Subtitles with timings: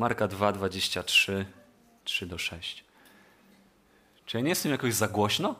[0.00, 1.46] Marka 2, 23,
[2.04, 2.84] 3 do 6.
[4.26, 5.54] Czy ja nie jestem jakoś za głośno?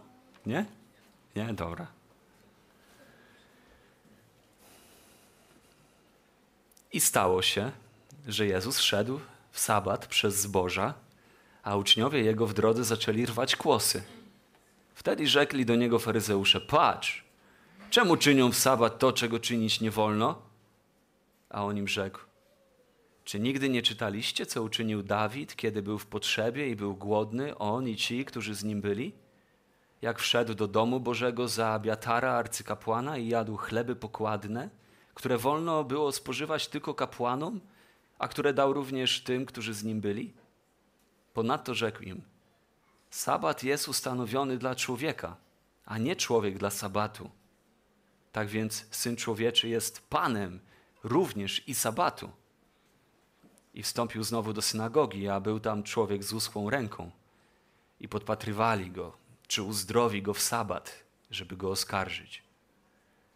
[0.46, 0.66] Nie?
[1.36, 1.54] Nie?
[1.54, 1.86] Dobra.
[6.92, 7.72] I stało się,
[8.28, 9.20] że Jezus szedł
[9.50, 10.94] w sabat przez zboża,
[11.62, 14.02] a uczniowie Jego w drodze zaczęli rwać kłosy.
[14.94, 17.24] Wtedy rzekli do Niego faryzeusze, patrz,
[17.90, 20.42] czemu czynią w sabat to, czego czynić nie wolno?
[21.50, 22.29] A on im rzekł,
[23.30, 27.88] czy nigdy nie czytaliście, co uczynił Dawid, kiedy był w potrzebie i był głodny, on
[27.88, 29.12] i ci, którzy z nim byli?
[30.02, 34.70] Jak wszedł do domu Bożego za Abiatara, arcykapłana i jadł chleby pokładne,
[35.14, 37.60] które wolno było spożywać tylko kapłanom,
[38.18, 40.32] a które dał również tym, którzy z nim byli?
[41.34, 42.22] Ponadto rzekł im,
[43.10, 45.36] sabat jest ustanowiony dla człowieka,
[45.84, 47.30] a nie człowiek dla sabatu.
[48.32, 50.60] Tak więc Syn Człowieczy jest Panem
[51.04, 52.39] również i sabatu.
[53.74, 57.10] I wstąpił znowu do synagogi, a był tam człowiek z uschłą ręką.
[58.00, 59.12] I podpatrywali go,
[59.46, 62.42] czy uzdrowi go w sabat, żeby go oskarżyć.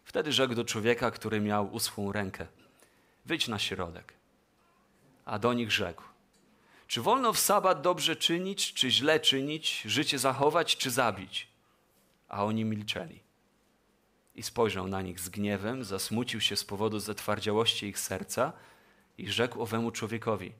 [0.03, 2.47] Wtedy rzekł do człowieka, który miał uschłą rękę:
[3.25, 4.13] Wyjdź na środek.
[5.25, 6.03] A do nich rzekł:
[6.87, 11.47] Czy wolno w sabat dobrze czynić, czy źle czynić, życie zachować, czy zabić?
[12.29, 13.19] A oni milczeli.
[14.35, 18.53] I spojrzał na nich z gniewem, zasmucił się z powodu zatwardziałości ich serca
[19.17, 20.53] i rzekł owemu człowiekowi: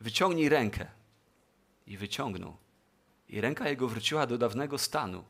[0.00, 0.86] Wyciągnij rękę.
[1.86, 2.56] I wyciągnął.
[3.28, 5.24] I ręka jego wróciła do dawnego stanu.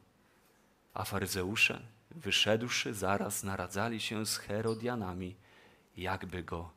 [0.94, 5.36] A faryzeusze, wyszedłszy, zaraz naradzali się z Herodianami,
[5.96, 6.70] jakby go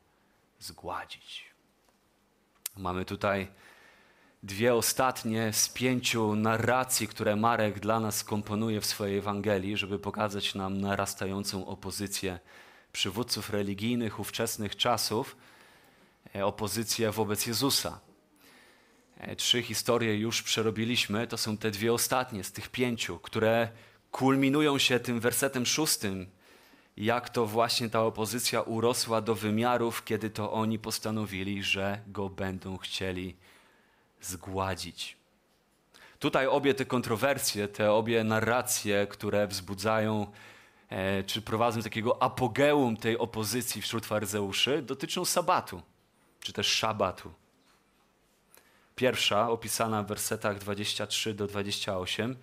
[0.58, 1.44] zgładzić.
[2.76, 3.48] Mamy tutaj
[4.42, 10.54] dwie ostatnie z pięciu narracji, które Marek dla nas komponuje w swojej Ewangelii, żeby pokazać
[10.54, 12.38] nam narastającą opozycję
[12.92, 15.36] przywódców religijnych ówczesnych czasów,
[16.42, 18.00] opozycję wobec Jezusa.
[19.18, 23.68] E, trzy historie już przerobiliśmy, to są te dwie ostatnie z tych pięciu, które
[24.10, 26.26] kulminują się tym wersetem szóstym,
[26.96, 32.78] jak to właśnie ta opozycja urosła do wymiarów, kiedy to oni postanowili, że go będą
[32.78, 33.36] chcieli
[34.20, 35.16] zgładzić.
[36.18, 40.26] Tutaj obie te kontrowersje, te obie narracje, które wzbudzają
[40.88, 45.82] e, czy prowadzą do takiego apogeum tej opozycji wśród faryzeuszy, dotyczą sabatu,
[46.44, 47.32] czy też szabatu.
[48.96, 52.36] Pierwsza, opisana w wersetach 23 do 28,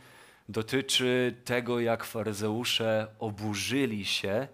[0.49, 4.47] dotyczy tego, jak faryzeusze oburzyli się.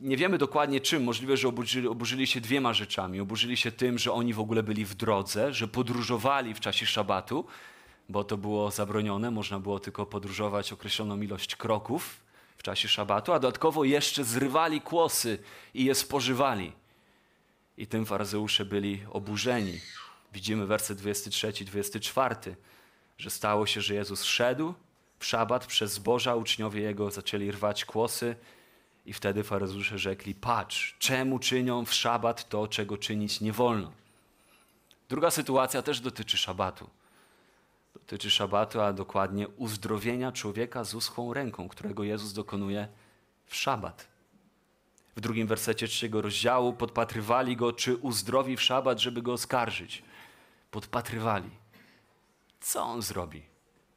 [0.00, 1.04] Nie wiemy dokładnie czym.
[1.04, 3.20] Możliwe, że oburzyli, oburzyli się dwiema rzeczami.
[3.20, 7.46] Oburzyli się tym, że oni w ogóle byli w drodze, że podróżowali w czasie szabatu,
[8.08, 9.30] bo to było zabronione.
[9.30, 12.20] Można było tylko podróżować określoną ilość kroków
[12.56, 15.38] w czasie szabatu, a dodatkowo jeszcze zrywali kłosy
[15.74, 16.72] i je spożywali.
[17.78, 19.80] I tym faryzeusze byli oburzeni.
[20.32, 22.56] Widzimy werset 23, 24
[23.18, 24.74] że stało się, że Jezus szedł
[25.18, 28.36] w szabat przez zboża, uczniowie Jego zaczęli rwać kłosy
[29.06, 33.92] i wtedy faryzeusze rzekli, patrz, czemu czynią w szabat to, czego czynić nie wolno.
[35.08, 36.90] Druga sytuacja też dotyczy szabatu.
[37.94, 42.88] Dotyczy szabatu, a dokładnie uzdrowienia człowieka z uschłą ręką, którego Jezus dokonuje
[43.46, 44.15] w szabat.
[45.16, 50.02] W drugim wersecie trzeciego rozdziału podpatrywali go, czy uzdrowi w szabat, żeby go oskarżyć.
[50.70, 51.50] Podpatrywali
[52.66, 53.42] co on zrobi?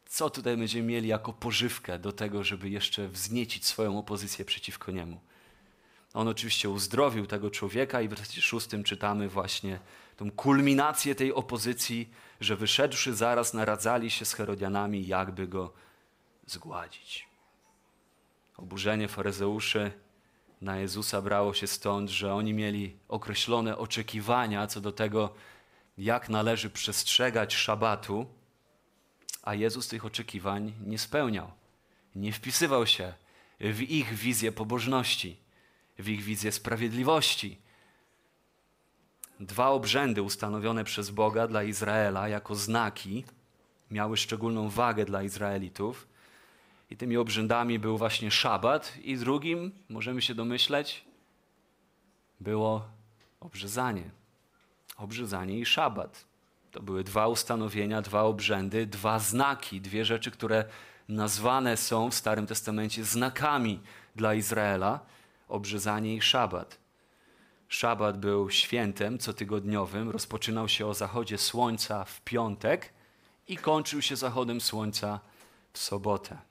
[0.06, 5.20] Co tutaj będziemy mieli jako pożywkę do tego, żeby jeszcze wzniecić swoją opozycję przeciwko niemu?
[6.14, 9.80] On oczywiście uzdrowił tego człowieka i w wersecie szóstym czytamy właśnie
[10.18, 12.10] tą kulminację tej opozycji,
[12.42, 15.74] że wyszedłszy zaraz naradzali się z Herodianami, jakby go
[16.46, 17.28] zgładzić.
[18.58, 19.92] Oburzenie faryzeuszy
[20.62, 25.34] na Jezusa brało się stąd, że oni mieli określone oczekiwania co do tego,
[25.98, 28.26] jak należy przestrzegać szabatu,
[29.44, 31.52] a Jezus tych oczekiwań nie spełniał.
[32.16, 33.14] Nie wpisywał się
[33.60, 35.38] w ich wizję pobożności,
[36.00, 37.58] w ich wizję sprawiedliwości.
[39.40, 43.26] Dwa obrzędy ustanowione przez Boga dla Izraela jako znaki
[43.92, 46.08] miały szczególną wagę dla Izraelitów.
[46.90, 51.06] I tymi obrzędami był właśnie szabat, i drugim, możemy się domyśleć,
[52.40, 52.86] było
[53.40, 54.10] obrzezanie.
[54.98, 56.26] Obrzezanie i szabat.
[56.72, 60.66] To były dwa ustanowienia, dwa obrzędy, dwa znaki, dwie rzeczy, które
[61.10, 63.80] nazwane są w Starym Testamencie znakami
[64.16, 65.00] dla Izraela
[65.48, 66.78] obrzezanie i szabat.
[67.68, 72.94] Szabat był świętem cotygodniowym, rozpoczynał się o zachodzie słońca w piątek
[73.48, 75.20] i kończył się zachodem słońca
[75.74, 76.49] w sobotę.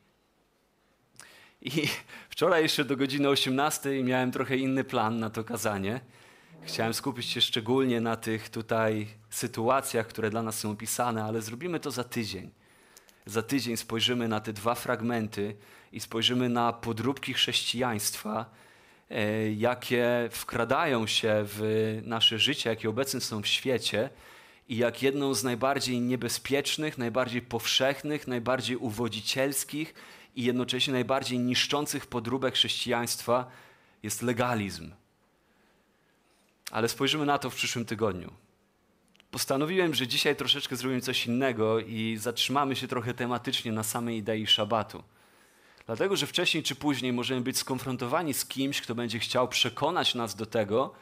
[1.62, 1.70] I
[2.30, 6.00] wczoraj jeszcze do godziny 18 miałem trochę inny plan na to kazanie.
[6.62, 11.80] Chciałem skupić się szczególnie na tych tutaj sytuacjach, które dla nas są opisane, ale zrobimy
[11.80, 12.50] to za tydzień.
[13.26, 15.56] Za tydzień spojrzymy na te dwa fragmenty
[15.92, 18.50] i spojrzymy na podróbki chrześcijaństwa,
[19.10, 24.10] e, jakie wkradają się w nasze życie, jakie obecne są w świecie
[24.68, 29.94] i jak jedną z najbardziej niebezpiecznych, najbardziej powszechnych, najbardziej uwodzicielskich
[30.38, 33.50] i jednocześnie najbardziej niszczących podróbek chrześcijaństwa
[34.02, 34.90] jest legalizm.
[36.70, 38.32] Ale spojrzymy na to w przyszłym tygodniu.
[39.30, 44.46] Postanowiłem, że dzisiaj troszeczkę zrobimy coś innego i zatrzymamy się trochę tematycznie na samej idei
[44.46, 45.02] szabatu.
[45.86, 50.34] Dlatego, że wcześniej czy później możemy być skonfrontowani z kimś, kto będzie chciał przekonać nas
[50.34, 50.94] do tego,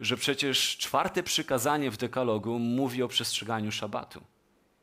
[0.00, 4.20] że przecież czwarte przykazanie w dekalogu mówi o przestrzeganiu szabatu.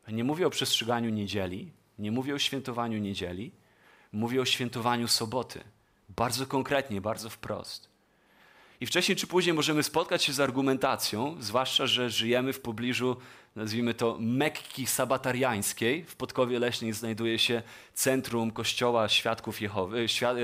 [0.08, 3.52] Nie mówi o przestrzeganiu niedzieli, nie mówi o świętowaniu niedzieli,
[4.12, 5.64] mówi o świętowaniu soboty.
[6.08, 7.88] Bardzo konkretnie, bardzo wprost.
[8.80, 13.16] I wcześniej czy później możemy spotkać się z argumentacją, zwłaszcza, że żyjemy w pobliżu,
[13.56, 16.04] nazwijmy to, Mekki sabatariańskiej.
[16.04, 17.62] W Podkowie Leśnej znajduje się
[17.94, 20.36] centrum Kościoła Świadków Jehowy, e,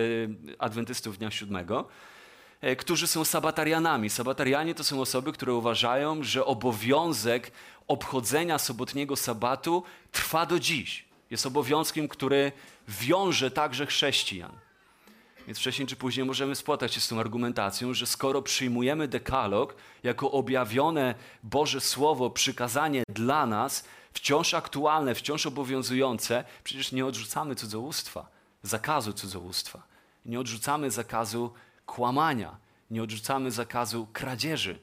[0.59, 1.89] Adwentystów Dnia Siódmego,
[2.61, 4.11] e, którzy są sabatarianami.
[4.11, 7.53] Sabatarianie to są osoby, które uważają, że obowiązek
[7.89, 11.04] obchodzenia sobotniego sabatu trwa do dziś.
[11.31, 12.53] Jest obowiązkiem, który
[12.89, 14.53] wiąże także chrześcijan.
[15.47, 20.31] Więc wcześniej czy później możemy spotkać się z tą argumentacją, że skoro przyjmujemy dekalog jako
[20.31, 28.29] objawione Boże Słowo, przykazanie dla nas, wciąż aktualne, wciąż obowiązujące, przecież nie odrzucamy cudzołóstwa,
[28.63, 29.83] zakazu cudzołóstwa.
[30.27, 31.53] Nie odrzucamy zakazu
[31.87, 32.57] kłamania,
[32.91, 34.79] nie odrzucamy zakazu kradzieży.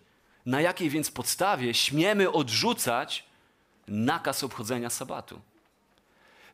[0.46, 3.26] Na jakiej więc podstawie śmiemy odrzucać
[3.88, 5.42] nakaz obchodzenia sabatu?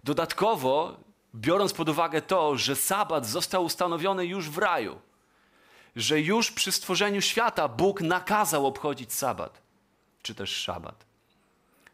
[0.07, 0.98] Dodatkowo
[1.36, 5.00] biorąc pod uwagę to, że sabat został ustanowiony już w raju,
[5.95, 9.62] że już przy stworzeniu świata Bóg nakazał obchodzić sabat,
[10.21, 11.06] czy też szabat.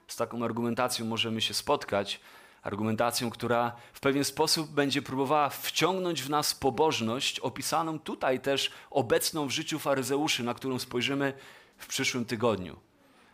[0.08, 2.20] Z taką argumentacją możemy się spotkać,
[2.62, 9.48] argumentacją, która w pewien sposób będzie próbowała wciągnąć w nas pobożność, opisaną tutaj też obecną
[9.48, 11.34] w życiu faryzeuszy, na którą spojrzymy
[11.78, 12.80] w przyszłym tygodniu.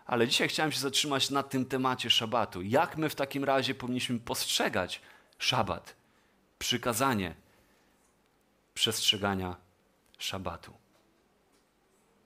[0.09, 2.61] Ale dzisiaj chciałem się zatrzymać na tym temacie szabatu.
[2.61, 5.01] Jak my w takim razie powinniśmy postrzegać
[5.38, 6.00] szabat?
[6.59, 7.35] przykazanie
[8.73, 9.56] przestrzegania
[10.17, 10.73] szabatu.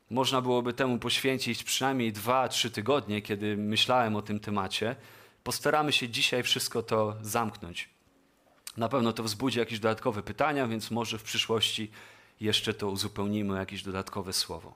[0.10, 4.96] Można byłoby temu poświęcić przynajmniej dwa, trzy tygodnie, kiedy myślałem o tym temacie.
[5.44, 7.90] Postaramy się dzisiaj wszystko to zamknąć.
[8.78, 11.92] Na pewno to wzbudzi jakieś dodatkowe pytania, więc może w przyszłości
[12.42, 14.74] jeszcze to uzupełnimy o jakieś dodatkowe słowo.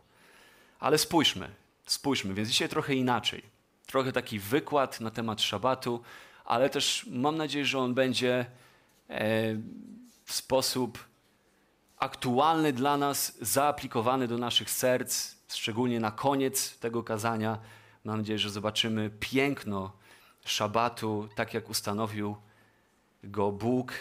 [0.79, 1.55] Ale spójrzmy,
[1.91, 3.43] spójrzmy, więc dzisiaj trochę inaczej.
[3.85, 6.01] Trochę taki wykład na temat szabatu,
[6.45, 8.45] ale też mam nadzieję, że on będzie
[9.09, 9.55] E,
[10.25, 11.05] w sposób
[11.97, 17.59] aktualny dla nas, zaaplikowany do naszych serc, szczególnie na koniec tego kazania.
[18.03, 19.91] Mam nadzieję, że zobaczymy piękno
[20.45, 22.35] szabatu, tak jak ustanowił
[23.23, 23.93] go Bóg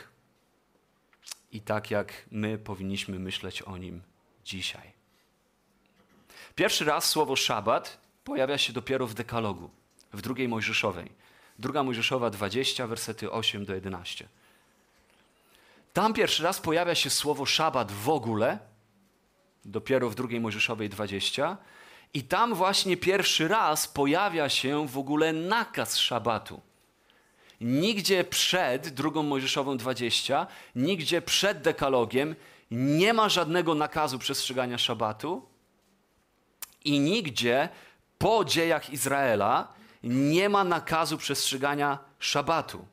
[1.53, 4.03] i tak jak my powinniśmy myśleć o nim
[4.45, 4.96] dzisiaj.
[6.57, 9.71] Pierwszy raz słowo szabat pojawia się dopiero w dekalogu,
[10.13, 11.13] w drugiej Mojżeszowej.
[11.59, 14.29] Druga Mojżeszowa 20, wersety 8 do 11.
[15.93, 18.59] Tam pierwszy raz pojawia się słowo szabat w ogóle,
[19.65, 21.57] dopiero w drugiej Mojżeszowej 20.
[22.15, 26.61] I tam właśnie pierwszy raz pojawia się w ogóle nakaz szabatu.
[27.61, 32.37] Nigdzie przed drugą Mojżeszową 20, nigdzie przed dekalogiem
[32.71, 35.56] nie ma żadnego nakazu przestrzegania szabatu
[36.89, 37.69] i nigdzie
[38.19, 39.69] po dziejach Izraela
[40.03, 42.87] nie ma nakazu przestrzegania szabatu.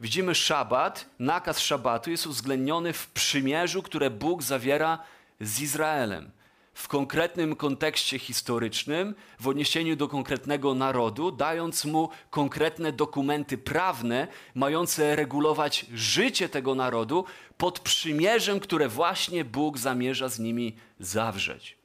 [0.00, 4.98] Widzimy szabat, nakaz szabatu jest uwzględniony w przymierzu, które Bóg zawiera
[5.40, 6.30] z Izraelem.
[6.74, 15.16] W konkretnym kontekście historycznym, w odniesieniu do konkretnego narodu, dając mu konkretne dokumenty prawne, mające
[15.16, 17.24] regulować życie tego narodu
[17.58, 21.81] pod przymierzem, które właśnie Bóg zamierza z nimi zawrzeć.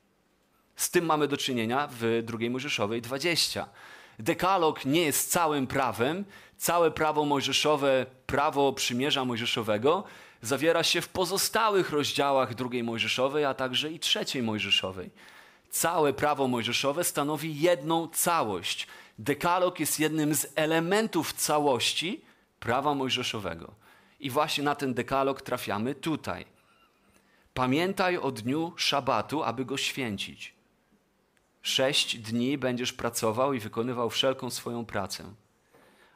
[0.78, 3.70] Z tym mamy do czynienia w II Mojżeszowej 20.
[4.20, 6.26] Dekalog nie jest całym prawem,
[6.58, 10.04] całe prawo mojżeszowe, prawo przymierza mojżeszowego
[10.42, 15.10] zawiera się w pozostałych rozdziałach drugiej Mojżeszowej, a także i trzeciej Mojżeszowej.
[15.70, 18.88] Całe prawo mojżeszowe stanowi jedną całość.
[19.20, 22.22] Dekalog jest jednym z elementów całości
[22.60, 23.74] prawa mojżeszowego.
[24.20, 26.46] I właśnie na ten dekalog trafiamy tutaj.
[27.54, 30.57] Pamiętaj o dniu szabatu, aby go święcić.
[31.68, 35.34] Sześć dni będziesz pracował i wykonywał wszelką swoją pracę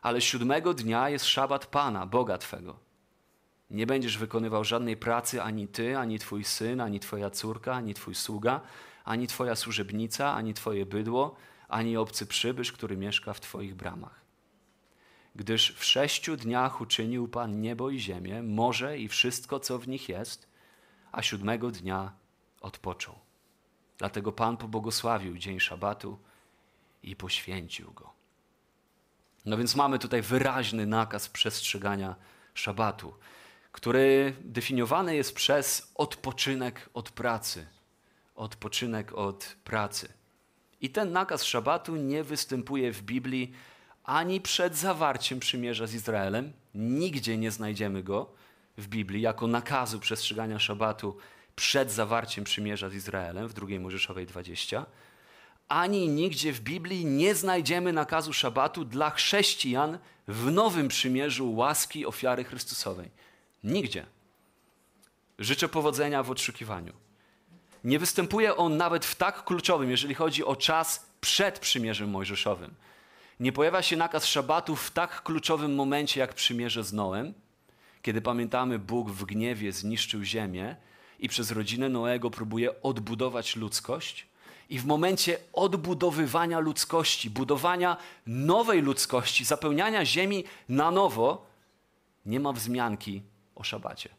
[0.01, 2.79] ale siódmego dnia jest szabat Pana, Boga Twego.
[3.69, 8.15] Nie będziesz wykonywał żadnej pracy ani ty, ani twój syn, ani twoja córka, ani twój
[8.15, 8.61] sługa,
[9.03, 11.35] ani twoja służebnica, ani twoje bydło,
[11.67, 14.21] ani obcy przybysz, który mieszka w twoich bramach.
[15.35, 20.09] Gdyż w sześciu dniach uczynił Pan niebo i ziemię, morze i wszystko, co w nich
[20.09, 20.49] jest,
[21.11, 22.11] a siódmego dnia
[22.61, 23.30] odpoczął.
[24.01, 26.17] Dlatego Pan pobłogosławił dzień szabatu
[27.03, 28.09] i poświęcił go.
[29.45, 32.15] No więc mamy tutaj wyraźny nakaz przestrzegania
[32.53, 33.13] szabatu,
[33.71, 37.67] który definiowany jest przez odpoczynek od pracy.
[38.35, 40.13] Odpoczynek od pracy.
[40.81, 43.51] I ten nakaz szabatu nie występuje w Biblii
[44.03, 46.53] ani przed zawarciem przymierza z Izraelem.
[46.75, 48.33] Nigdzie nie znajdziemy go
[48.77, 51.17] w Biblii jako nakazu przestrzegania szabatu
[51.55, 54.85] przed zawarciem przymierza z Izraelem w II Mojżeszowej 20
[55.71, 62.43] ani nigdzie w Biblii nie znajdziemy nakazu szabatu dla chrześcijan w nowym przymierzu łaski ofiary
[62.43, 63.09] Chrystusowej.
[63.63, 64.05] Nigdzie.
[65.39, 66.93] Życzę powodzenia w odszukiwaniu.
[67.83, 72.73] Nie występuje on nawet w tak kluczowym, jeżeli chodzi o czas przed przymierzem mojżeszowym.
[73.39, 77.33] Nie pojawia się nakaz szabatu w tak kluczowym momencie jak przymierze z Noem,
[78.01, 80.75] kiedy pamiętamy, Bóg w gniewie zniszczył ziemię
[81.21, 84.27] i przez rodzinę Noego próbuje odbudować ludzkość
[84.69, 87.97] i w momencie odbudowywania ludzkości, budowania
[88.27, 91.45] nowej ludzkości, zapełniania ziemi na nowo,
[92.25, 93.21] nie ma wzmianki
[93.55, 94.09] o szabacie.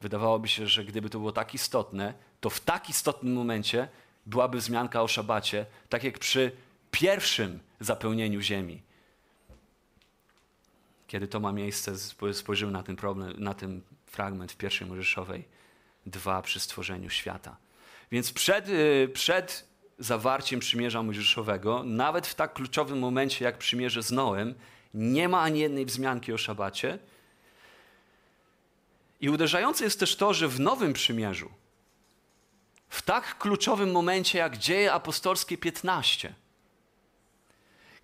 [0.00, 3.88] Wydawałoby się, że gdyby to było tak istotne, to w tak istotnym momencie
[4.26, 6.52] byłaby wzmianka o szabacie, tak jak przy
[6.90, 8.82] pierwszym zapełnieniu ziemi.
[11.06, 11.98] Kiedy to ma miejsce,
[12.32, 15.44] spojrzymy na ten problem, na ten fragment w pierwszej Mojżeszowej,
[16.06, 17.56] dwa przy stworzeniu świata.
[18.12, 19.66] Więc przed, y, przed
[19.98, 24.54] zawarciem przymierza mojżeszowego, nawet w tak kluczowym momencie jak przymierze z Noem,
[24.94, 26.98] nie ma ani jednej wzmianki o szabacie.
[29.20, 31.50] I uderzające jest też to, że w Nowym Przymierzu,
[32.88, 36.34] w tak kluczowym momencie jak Dzieje Apostolskie 15,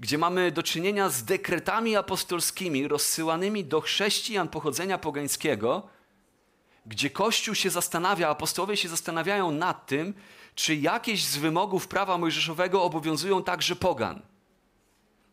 [0.01, 5.89] gdzie mamy do czynienia z dekretami apostolskimi rozsyłanymi do chrześcijan pochodzenia pogańskiego,
[6.87, 10.15] gdzie Kościół się zastanawia, apostołowie się zastanawiają nad tym,
[10.55, 14.23] czy jakieś z wymogów prawa mojżeszowego obowiązują także pogan.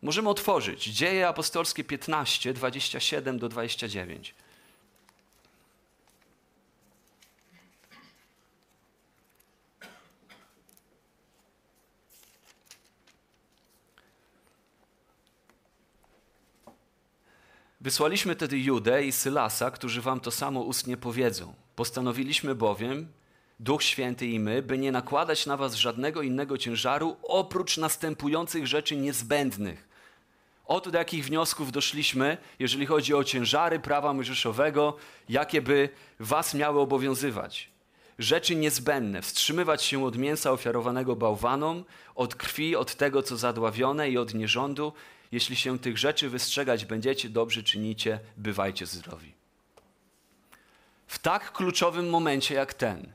[0.01, 4.35] Możemy otworzyć Dzieje apostolskie 15, 27 do 29.
[17.83, 21.53] Wysłaliśmy tedy Judę i Sylasa, którzy wam to samo ustnie powiedzą.
[21.75, 23.07] Postanowiliśmy bowiem,
[23.59, 28.97] Duch Święty i my, by nie nakładać na was żadnego innego ciężaru oprócz następujących rzeczy
[28.97, 29.87] niezbędnych.
[30.65, 34.97] Oto do jakich wniosków doszliśmy, jeżeli chodzi o ciężary prawa mojżeszowego,
[35.29, 37.69] jakie by was miały obowiązywać.
[38.19, 41.83] Rzeczy niezbędne, wstrzymywać się od mięsa ofiarowanego bałwanom,
[42.15, 44.93] od krwi, od tego, co zadławione i od nierządu,
[45.33, 49.33] jeśli się tych rzeczy wystrzegać będziecie, dobrze czynicie, bywajcie zdrowi.
[51.07, 53.13] W tak kluczowym momencie jak ten,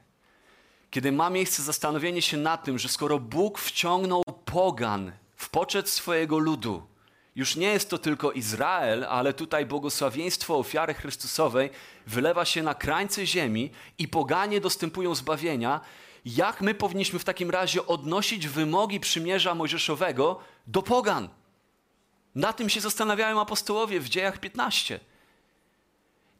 [0.91, 6.39] kiedy ma miejsce zastanowienie się nad tym, że skoro Bóg wciągnął pogan w poczet swojego
[6.39, 6.83] ludu,
[7.37, 11.71] już nie jest to tylko Izrael, ale tutaj błogosławieństwo ofiary Chrystusowej
[12.07, 15.81] wylewa się na krańce ziemi i poganie dostępują zbawienia,
[16.25, 21.29] jak my powinniśmy w takim razie odnosić wymogi przymierza mojżeszowego do pogan?
[22.35, 25.01] Na tym się zastanawiają apostołowie w dziejach 15.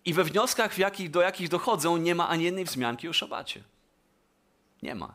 [0.05, 3.63] I we wnioskach, w jakich, do jakich dochodzą, nie ma ani jednej wzmianki o szabacie.
[4.83, 5.15] Nie ma.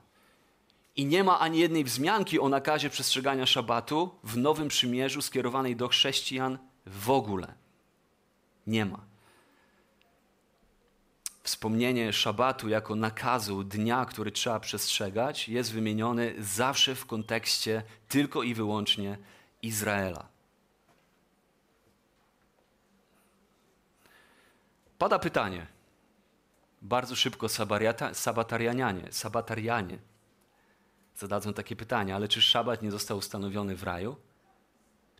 [0.95, 5.87] I nie ma ani jednej wzmianki o nakazie przestrzegania szabatu w Nowym Przymierzu skierowanej do
[5.87, 7.53] chrześcijan w ogóle.
[8.67, 8.99] Nie ma.
[11.43, 18.53] Wspomnienie szabatu jako nakazu dnia, który trzeba przestrzegać, jest wymienione zawsze w kontekście tylko i
[18.53, 19.17] wyłącznie
[19.61, 20.32] Izraela.
[25.03, 25.67] Pada pytanie.
[26.81, 27.49] Bardzo szybko
[28.13, 29.97] sabatarianie, sabatarianie
[31.15, 34.15] zadadzą takie pytanie, ale czy szabat nie został ustanowiony w raju?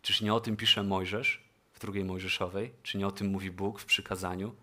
[0.02, 2.72] Czyż nie o tym pisze Mojżesz w drugiej Mojżeszowej?
[2.82, 4.54] Czy nie o tym mówi Bóg w przykazaniu?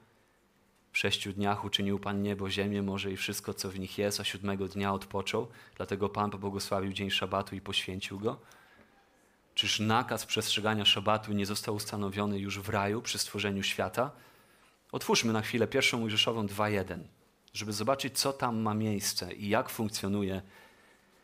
[0.92, 4.24] W sześciu dniach uczynił Pan niebo, ziemię, morze i wszystko, co w nich jest, a
[4.24, 5.48] siódmego dnia odpoczął.
[5.76, 8.40] Dlatego Pan pobłogosławił dzień szabatu i poświęcił go.
[9.56, 14.12] Czyż nakaz przestrzegania szabatu nie został ustanowiony już w raju przy stworzeniu świata?
[14.92, 17.00] Otwórzmy na chwilę pierwszą Mojżeszową 2.1,
[17.54, 20.42] żeby zobaczyć, co tam ma miejsce i jak funkcjonuje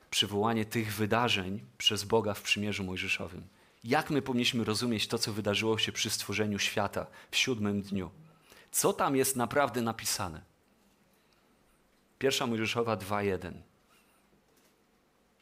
[0.09, 3.47] przywołanie tych wydarzeń przez Boga w przymierzu mojżeszowym.
[3.83, 8.11] Jak my powinniśmy rozumieć to, co wydarzyło się przy stworzeniu świata w siódmym dniu?
[8.71, 10.41] Co tam jest naprawdę napisane?
[12.19, 13.51] Pierwsza Mojżeszowa 2.1.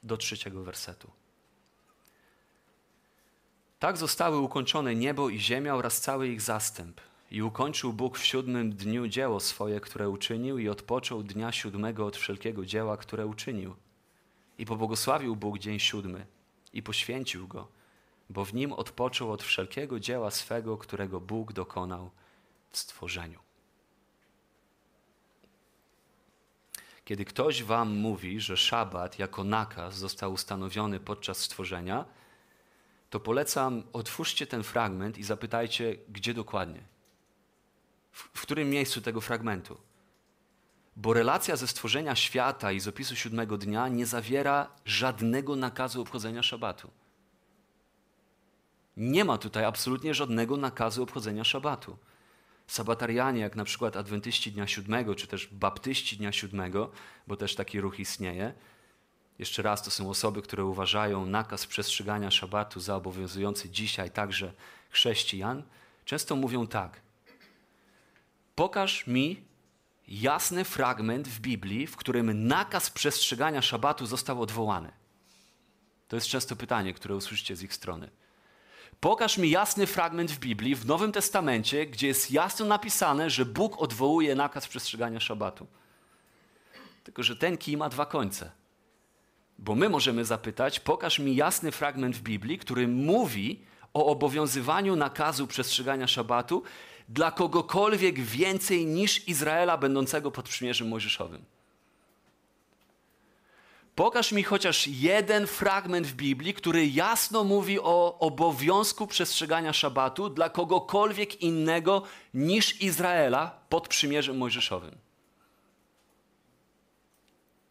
[0.03, 1.12] do trzeciego wersetu.
[3.79, 7.01] Tak zostały ukończone niebo i ziemia oraz cały ich zastęp.
[7.32, 12.17] I ukończył Bóg w siódmym dniu dzieło swoje, które uczynił, i odpoczął dnia siódmego od
[12.17, 13.75] wszelkiego dzieła, które uczynił.
[14.58, 16.25] I pobłogosławił Bóg dzień siódmy
[16.74, 17.67] i poświęcił go,
[18.29, 22.12] bo w nim odpoczął od wszelkiego dzieła swego, którego Bóg dokonał
[22.72, 23.39] w stworzeniu.
[27.05, 32.05] Kiedy ktoś wam mówi, że szabat jako nakaz został ustanowiony podczas stworzenia,
[33.10, 36.94] to polecam, otwórzcie ten fragment i zapytajcie, gdzie dokładnie.
[38.15, 39.77] W, w którym miejscu tego fragmentu?
[40.95, 46.43] Bo relacja ze stworzenia świata i z opisu siódmego dnia nie zawiera żadnego nakazu obchodzenia
[46.43, 46.91] szabatu.
[48.98, 51.98] Nie ma tutaj absolutnie żadnego nakazu obchodzenia szabatu.
[52.67, 56.91] Sabatarianie, jak na przykład adwentyści dnia siódmego, czy też baptyści dnia siódmego,
[57.27, 58.53] bo też taki ruch istnieje,
[59.39, 64.53] jeszcze raz, to są osoby, które uważają nakaz przestrzegania szabatu za obowiązujący dzisiaj także
[64.89, 65.63] chrześcijan,
[66.05, 67.04] często mówią tak:
[68.55, 69.43] Pokaż mi
[70.07, 74.91] jasny fragment w Biblii, w którym nakaz przestrzegania szabatu został odwołany.
[76.07, 78.09] To jest często pytanie, które usłyszycie z ich strony.
[79.00, 83.81] Pokaż mi jasny fragment w Biblii, w Nowym Testamencie, gdzie jest jasno napisane, że Bóg
[83.81, 85.67] odwołuje nakaz przestrzegania szabatu.
[87.03, 88.51] Tylko, że ten kij ma dwa końce.
[89.59, 95.47] Bo my możemy zapytać, pokaż mi jasny fragment w Biblii, który mówi o obowiązywaniu nakazu
[95.47, 96.63] przestrzegania szabatu
[97.09, 101.45] dla kogokolwiek więcej niż Izraela będącego pod przymierzem mojżeszowym.
[103.95, 110.49] Pokaż mi chociaż jeden fragment w Biblii, który jasno mówi o obowiązku przestrzegania szabatu dla
[110.49, 114.97] kogokolwiek innego niż Izraela pod przymierzem mojżeszowym.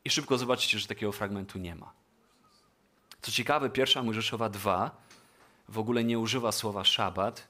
[0.05, 1.93] I szybko zobaczycie, że takiego fragmentu nie ma.
[3.23, 5.05] Co ciekawe, pierwsza Mojżeszowa 2
[5.69, 7.49] w ogóle nie używa słowa szabat.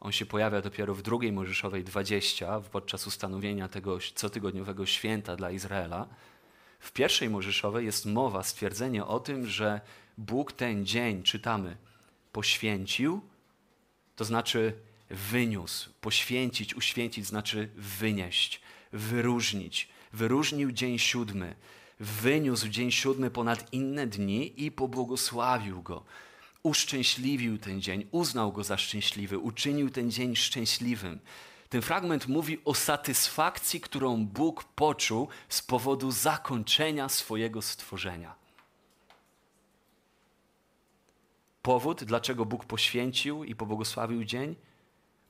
[0.00, 6.06] On się pojawia dopiero w drugiej Mojżeszowej 20 podczas ustanowienia tego cotygodniowego święta dla Izraela.
[6.80, 9.80] W pierwszej Mojżeszowej jest mowa, stwierdzenie o tym, że
[10.18, 11.76] Bóg ten dzień, czytamy,
[12.32, 13.20] poświęcił,
[14.16, 14.72] to znaczy
[15.10, 15.90] wyniósł.
[16.00, 18.60] Poświęcić, uświęcić znaczy wynieść,
[18.92, 19.88] wyróżnić.
[20.12, 21.54] Wyróżnił dzień siódmy
[22.00, 26.04] wyniósł dzień siódmy ponad inne dni i pobłogosławił go.
[26.68, 31.20] Uszczęśliwił ten dzień, uznał go za szczęśliwy, uczynił ten dzień szczęśliwym.
[31.68, 38.34] Ten fragment mówi o satysfakcji, którą Bóg poczuł z powodu zakończenia swojego stworzenia.
[41.62, 44.54] Powód, dlaczego Bóg poświęcił i pobłogosławił dzień?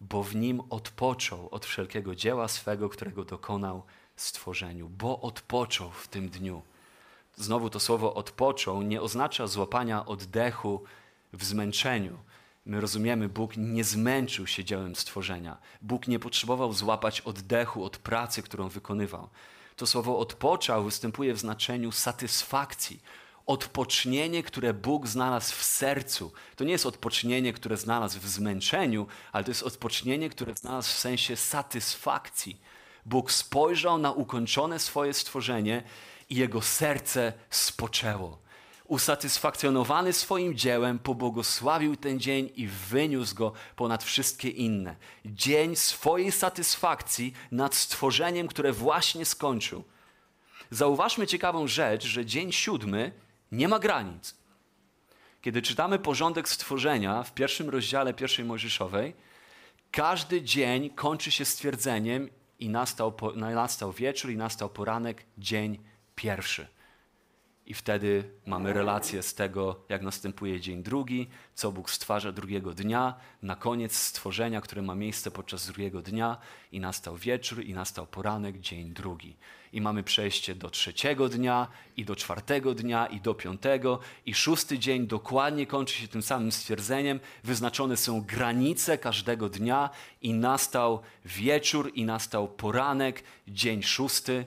[0.00, 3.82] Bo w nim odpoczął od wszelkiego dzieła swego, którego dokonał
[4.16, 6.62] stworzeniu, bo odpoczął w tym dniu.
[7.36, 10.84] Znowu to słowo odpoczął nie oznacza złapania oddechu
[11.32, 12.18] w zmęczeniu.
[12.66, 15.58] My rozumiemy, Bóg nie zmęczył się dziełem stworzenia.
[15.82, 19.28] Bóg nie potrzebował złapać oddechu od pracy, którą wykonywał.
[19.76, 23.02] To słowo odpoczął występuje w znaczeniu satysfakcji.
[23.46, 26.32] Odpocznienie, które Bóg znalazł w sercu.
[26.56, 30.98] To nie jest odpocznienie, które znalazł w zmęczeniu, ale to jest odpocznienie, które znalazł w
[30.98, 32.60] sensie satysfakcji
[33.08, 35.82] Bóg spojrzał na ukończone swoje stworzenie
[36.30, 38.38] i jego serce spoczęło.
[38.88, 44.96] Usatysfakcjonowany swoim dziełem, pobłogosławił ten dzień i wyniósł go ponad wszystkie inne.
[45.24, 49.84] Dzień swojej satysfakcji nad stworzeniem, które właśnie skończył.
[50.70, 53.12] Zauważmy ciekawą rzecz, że dzień siódmy
[53.52, 54.34] nie ma granic.
[55.42, 59.14] Kiedy czytamy porządek stworzenia w pierwszym rozdziale pierwszej Mojżeszowej,
[59.90, 65.78] każdy dzień kończy się stwierdzeniem i nastał, nastał wieczór i nastał poranek, dzień
[66.14, 66.77] pierwszy.
[67.68, 73.14] I wtedy mamy relację z tego, jak następuje dzień drugi, co Bóg stwarza drugiego dnia,
[73.42, 76.36] na koniec stworzenia, które ma miejsce podczas drugiego dnia,
[76.72, 79.36] i nastał wieczór, i nastał poranek, dzień drugi.
[79.72, 84.78] I mamy przejście do trzeciego dnia, i do czwartego dnia, i do piątego, i szósty
[84.78, 87.20] dzień dokładnie kończy się tym samym stwierdzeniem.
[87.44, 89.90] Wyznaczone są granice każdego dnia,
[90.22, 94.44] i nastał wieczór, i nastał poranek, dzień szósty,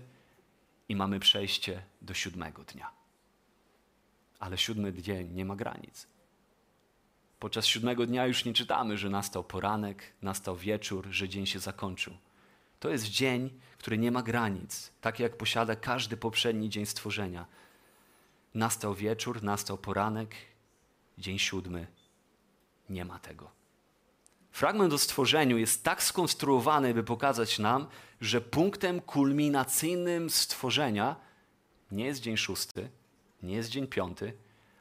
[0.90, 3.01] i mamy przejście do siódmego dnia
[4.42, 6.08] ale siódmy dzień nie ma granic.
[7.40, 12.18] Podczas siódmego dnia już nie czytamy, że nastał poranek, nastał wieczór, że dzień się zakończył.
[12.80, 17.46] To jest dzień, który nie ma granic, tak jak posiada każdy poprzedni dzień stworzenia.
[18.54, 20.36] Nastał wieczór, nastał poranek,
[21.18, 21.88] dzień siódmy.
[22.90, 23.52] Nie ma tego.
[24.52, 27.88] Fragment o stworzeniu jest tak skonstruowany, by pokazać nam,
[28.22, 31.16] że punktem kulminacyjnym stworzenia
[31.92, 32.90] nie jest dzień szósty,
[33.44, 34.34] nie jest dzień piąty,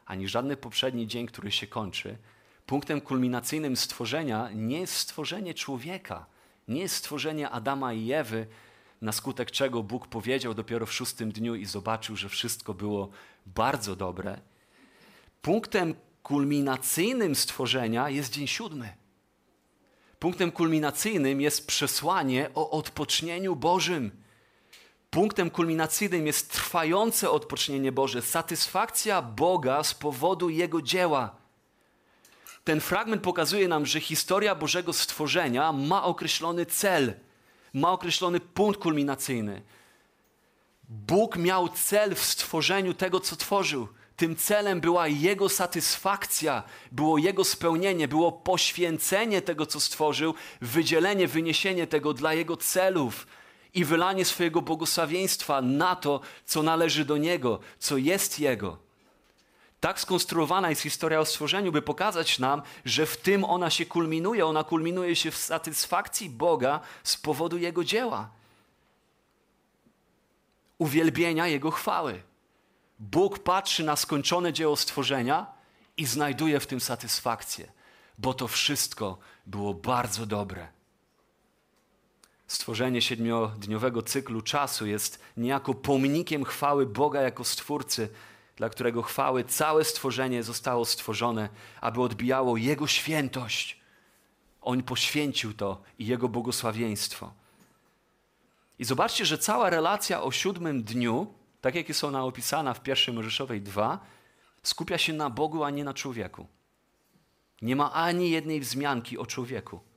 [0.06, 2.18] ani żadny poprzedni dzień, który się kończy.
[2.66, 6.26] Punktem kulminacyjnym stworzenia nie jest stworzenie człowieka,
[6.68, 8.46] nie jest stworzenie Adama i Ewy,
[9.02, 13.10] na skutek czego Bóg powiedział dopiero w szóstym dniu i zobaczył, że wszystko było
[13.46, 14.40] bardzo dobre.
[15.42, 19.00] Punktem kulminacyjnym stworzenia jest dzień siódmy.
[20.18, 24.10] Punktem kulminacyjnym jest przesłanie o odpocznieniu Bożym.
[25.10, 31.36] Punktem kulminacyjnym jest trwające odpocznienie Boże, satysfakcja Boga z powodu Jego dzieła.
[32.64, 37.14] Ten fragment pokazuje nam, że historia Bożego stworzenia ma określony cel,
[37.74, 39.62] ma określony punkt kulminacyjny.
[40.88, 43.88] Bóg miał cel w stworzeniu tego, co tworzył.
[44.16, 51.86] Tym celem była Jego satysfakcja, było Jego spełnienie, było poświęcenie tego, co stworzył, wydzielenie, wyniesienie
[51.86, 53.26] tego dla Jego celów
[53.74, 58.78] i wylanie swojego błogosławieństwa na to, co należy do Niego, co jest Jego.
[59.80, 64.46] Tak skonstruowana jest historia o stworzeniu, by pokazać nam, że w tym ona się kulminuje.
[64.46, 68.30] Ona kulminuje się w satysfakcji Boga z powodu Jego dzieła,
[70.78, 72.22] uwielbienia Jego chwały.
[72.98, 75.46] Bóg patrzy na skończone dzieło stworzenia
[75.96, 77.72] i znajduje w tym satysfakcję,
[78.18, 80.79] bo to wszystko było bardzo dobre.
[82.50, 88.08] Stworzenie siedmiodniowego cyklu czasu jest niejako pomnikiem chwały Boga jako Stwórcy,
[88.56, 91.48] dla którego chwały całe stworzenie zostało stworzone,
[91.80, 93.80] aby odbijało Jego świętość.
[94.60, 97.32] On poświęcił to i Jego błogosławieństwo.
[98.78, 103.14] I zobaczcie, że cała relacja o siódmym dniu tak jak jest ona opisana w pierwszej
[103.14, 103.98] Mojżeszowej 2,
[104.62, 106.46] skupia się na Bogu, a nie na człowieku.
[107.62, 109.89] Nie ma ani jednej wzmianki o człowieku.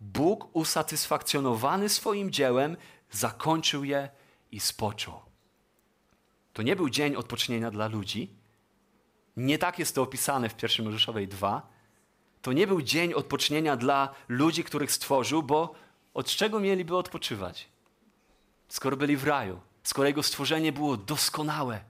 [0.00, 2.76] Bóg usatysfakcjonowany swoim dziełem
[3.10, 4.08] zakończył je
[4.52, 5.20] i spoczął.
[6.52, 8.30] To nie był dzień odpocznienia dla ludzi.
[9.36, 11.68] Nie tak jest to opisane w pierwszej Mojżeszowej 2.
[12.42, 15.74] To nie był dzień odpocznienia dla ludzi, których stworzył, bo
[16.14, 17.68] od czego mieliby odpoczywać?
[18.68, 21.84] Skoro byli w raju skoro jego stworzenie było doskonałe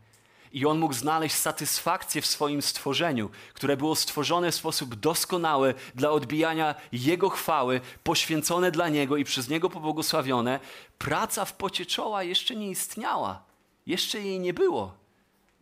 [0.57, 6.11] i on mógł znaleźć satysfakcję w swoim stworzeniu, które było stworzone w sposób doskonały dla
[6.11, 10.61] odbijania jego chwały, poświęcone dla niego i przez niego pobłogosławione,
[10.99, 13.43] praca w pocie czoła jeszcze nie istniała,
[13.87, 14.95] jeszcze jej nie było.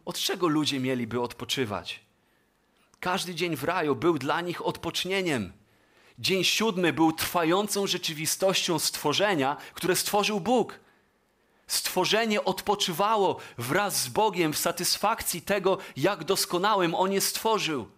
[0.05, 2.01] Od czego ludzie mieliby odpoczywać?
[3.01, 5.53] Każdy dzień w raju był dla nich odpocznieniem.
[6.19, 10.84] Dzień siódmy był trwającą rzeczywistością stworzenia, które stworzył Bóg.
[11.75, 17.89] Stworzenie odpoczywało wraz z Bogiem w satysfakcji tego, jak doskonałym On je stworzył.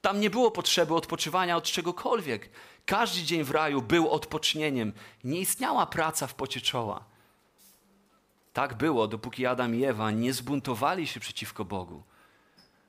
[0.00, 2.50] Tam nie było potrzeby odpoczywania od czegokolwiek.
[2.86, 4.92] Każdy dzień w raju był odpocznieniem.
[5.24, 7.04] Nie istniała praca w pocie czoła.
[8.52, 12.02] Tak było, dopóki Adam i Ewa nie zbuntowali się przeciwko Bogu.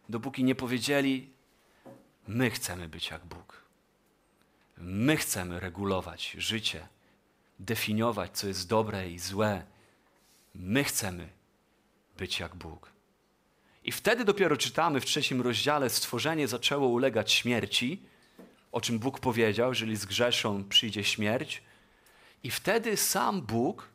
[0.10, 1.30] Dopóki nie powiedzieli:
[2.28, 3.62] My chcemy być jak Bóg.
[4.78, 6.88] My chcemy regulować życie,
[7.60, 9.77] definiować, co jest dobre i złe
[10.60, 11.30] My chcemy
[12.18, 12.92] być jak Bóg.
[13.84, 18.04] I wtedy dopiero czytamy w trzecim rozdziale: Stworzenie zaczęło ulegać śmierci,
[18.72, 21.64] o czym Bóg powiedział: Jeżeli zgrzeszą, przyjdzie śmierć.
[22.44, 23.90] I wtedy sam Bóg,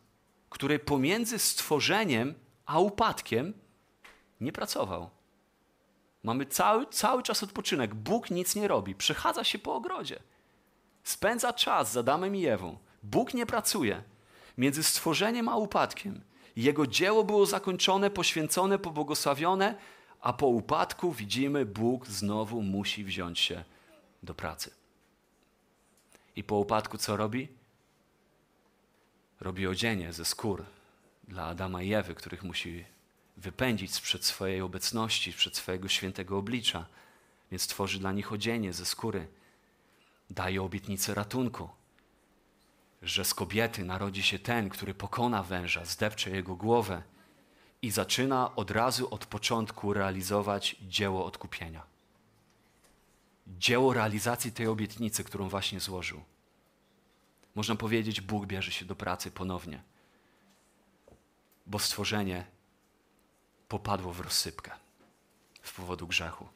[0.51, 2.35] który pomiędzy stworzeniem
[2.67, 3.55] a upadkiem
[4.41, 5.11] nie pracował.
[6.23, 7.95] Mamy cały, cały czas odpoczynek.
[7.95, 10.23] Bóg nic nie robi, przechadza się po ogrodzie.
[11.05, 12.79] Spędza czas z Adamem i Ewą.
[13.03, 14.03] Bóg nie pracuje.
[14.59, 16.21] Między stworzeniem a upadkiem
[16.57, 19.75] jego dzieło było zakończone, poświęcone, pobłogosławione,
[20.21, 23.65] a po upadku widzimy, Bóg znowu musi wziąć się
[24.23, 24.71] do pracy.
[26.37, 27.49] I po upadku co robi?
[29.41, 30.65] Robi odzienie ze skór
[31.29, 32.85] dla Adama i Ewy, których musi
[33.37, 36.87] wypędzić sprzed swojej obecności, przed swojego świętego oblicza.
[37.51, 39.29] Więc tworzy dla nich odzienie ze skóry.
[40.31, 41.69] Daje obietnicę ratunku
[43.03, 47.03] że z kobiety narodzi się ten, który pokona węża, zdepcze jego głowę
[47.83, 51.83] i zaczyna od razu od początku realizować dzieło odkupienia.
[53.47, 56.25] Dzieło realizacji tej obietnicy, którą właśnie złożył.
[57.55, 59.83] Można powiedzieć, Bóg bierze się do pracy ponownie,
[61.67, 62.47] bo stworzenie
[63.69, 64.71] popadło w rozsypkę
[65.63, 66.49] z powodu grzechu.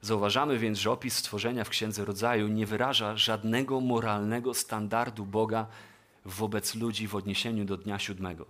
[0.00, 5.66] Zauważamy więc, że opis stworzenia w Księdze Rodzaju nie wyraża żadnego moralnego standardu Boga
[6.24, 8.46] wobec ludzi w odniesieniu do dnia siódmego.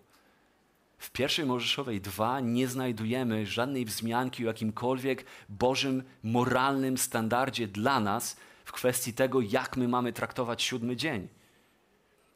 [0.98, 8.36] W pierwszej Mojżeszowej 2 nie znajdujemy żadnej wzmianki o jakimkolwiek Bożym moralnym standardzie dla nas
[8.64, 11.28] w kwestii tego, jak my mamy traktować siódmy dzień,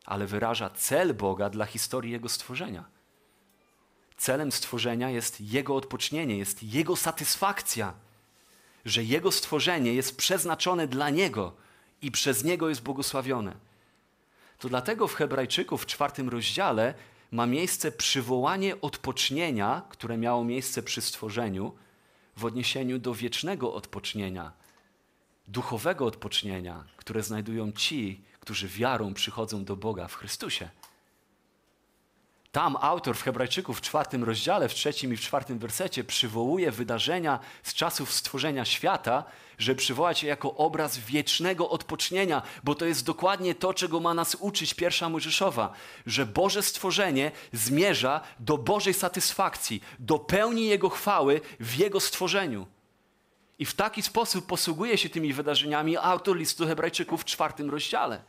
[0.05, 2.85] ale wyraża cel Boga dla historii Jego stworzenia.
[4.17, 7.95] celem stworzenia jest Jego odpocznienie, jest Jego satysfakcja,
[8.85, 11.53] że Jego stworzenie jest przeznaczone dla Niego
[12.03, 13.55] i przez Niego jest błogosławione.
[14.59, 16.95] To dlatego w Hebrajczyków w czwartym rozdziale
[17.33, 21.73] ma miejsce przywołanie odpocznienia, które miało miejsce przy stworzeniu,
[22.37, 24.53] w odniesieniu do wiecznego odpocznienia,
[25.49, 30.69] duchowego odpocznienia, które znajdują ci, którzy wiarą przychodzą do Boga w Chrystusie.
[32.53, 37.39] Tam autor w Hebrajczyków w czwartym rozdziale, w trzecim i w czwartym wersecie przywołuje wydarzenia
[37.63, 39.25] z czasów stworzenia świata,
[39.59, 44.37] żeby przywołać je jako obraz wiecznego odpocznienia, bo to jest dokładnie to, czego ma nas
[44.41, 45.73] uczyć pierwsza Mojżeszowa,
[46.07, 52.67] że Boże stworzenie zmierza do Bożej satysfakcji, do pełni Jego chwały w Jego stworzeniu.
[53.59, 58.23] I w taki sposób posługuje się tymi wydarzeniami autor listu Hebrajczyków w czwartym rozdziale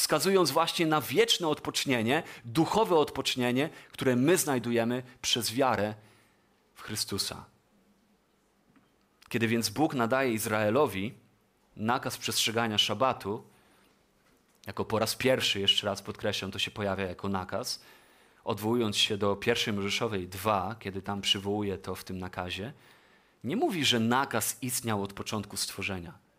[0.00, 5.94] wskazując właśnie na wieczne odpocznienie, duchowe odpocznienie, które my znajdujemy przez wiarę
[6.74, 7.44] w Chrystusa.
[9.28, 11.14] Kiedy więc Bóg nadaje Izraelowi
[11.76, 13.44] nakaz przestrzegania szabatu,
[14.66, 17.80] jako po raz pierwszy, jeszcze raz podkreślam, to się pojawia jako nakaz,
[18.44, 22.72] odwołując się do pierwszej Mojżeszowej 2, kiedy tam przywołuje to w tym nakazie,
[23.44, 26.29] nie mówi, że nakaz istniał od początku stworzenia.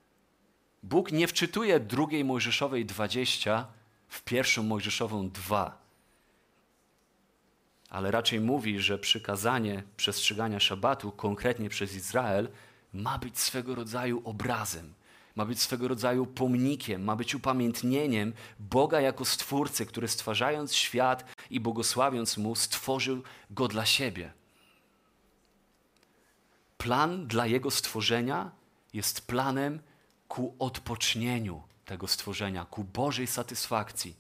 [0.84, 3.68] Bóg nie wczytuje drugiej Mojżeszowej 20
[4.08, 5.82] w pierwszą Mojżeszową 2,
[7.90, 12.50] ale raczej mówi, że przykazanie przestrzegania szabatu konkretnie przez Izrael
[12.94, 14.94] ma być swego rodzaju obrazem,
[15.36, 21.60] ma być swego rodzaju pomnikiem, ma być upamiętnieniem Boga jako Stwórcy, który stwarzając świat i
[21.60, 24.34] błogosławiąc Mu, stworzył go dla siebie.
[26.78, 28.52] Plan dla Jego stworzenia
[28.94, 29.80] jest planem
[30.32, 34.16] ku odpocznieniu tego stworzenia, ku Bożej satysfakcji.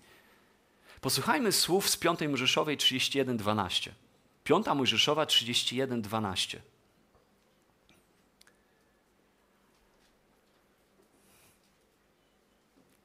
[1.01, 3.91] Posłuchajmy słów z 5 Mojżeszowej 31:12.
[4.43, 6.59] 5 Mojżeszowa 31:12.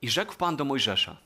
[0.03, 1.17] I rzekł Pan do Mojżesza: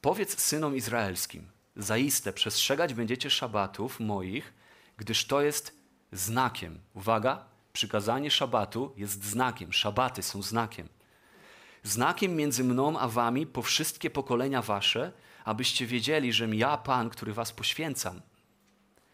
[0.00, 4.52] Powiedz synom izraelskim: Zaiste przestrzegać będziecie szabatów moich,
[4.96, 5.74] gdyż to jest
[6.12, 6.80] znakiem.
[6.94, 7.47] Uwaga,
[7.78, 10.88] Przykazanie szabatu jest znakiem, szabaty są znakiem.
[11.82, 15.12] Znakiem między mną a wami po wszystkie pokolenia wasze,
[15.44, 18.20] abyście wiedzieli, że ja Pan, który was poświęcam.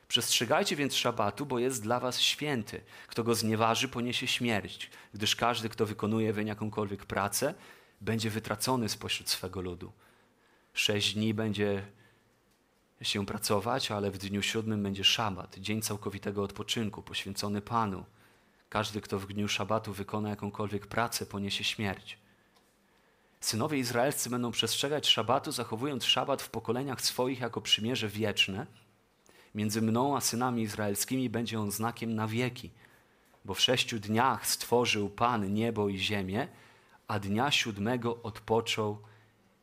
[0.09, 2.81] Przestrzegajcie więc szabatu, bo jest dla was święty.
[3.07, 7.55] Kto go znieważy, poniesie śmierć, gdyż każdy, kto wykonuje weń jakąkolwiek pracę,
[8.01, 9.93] będzie wytracony spośród swego ludu.
[10.75, 11.87] Sześć dni będzie
[13.03, 18.05] się pracować, ale w dniu siódmym będzie szabat, dzień całkowitego odpoczynku, poświęcony Panu.
[18.75, 22.19] Każdy, kto w dniu szabatu wykona jakąkolwiek pracę, poniesie śmierć.
[23.41, 28.67] Synowie izraelscy będą przestrzegać szabatu, zachowując szabat w pokoleniach swoich jako przymierze wieczne.
[29.55, 32.71] Między mną a synami izraelskimi będzie on znakiem na wieki,
[33.45, 36.49] bo w sześciu dniach stworzył Pan niebo i ziemię,
[37.09, 39.03] a dnia siódmego odpoczął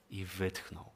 [0.09, 0.90] i wytchnął.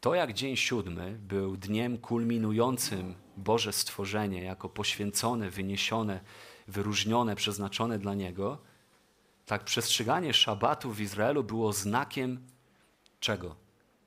[0.00, 6.20] To, jak dzień siódmy był dniem kulminującym Boże stworzenie jako poświęcone, wyniesione,
[6.68, 8.58] wyróżnione, przeznaczone dla Niego,
[9.46, 12.46] tak przestrzeganie szabatu w Izraelu było znakiem
[13.20, 13.56] czego?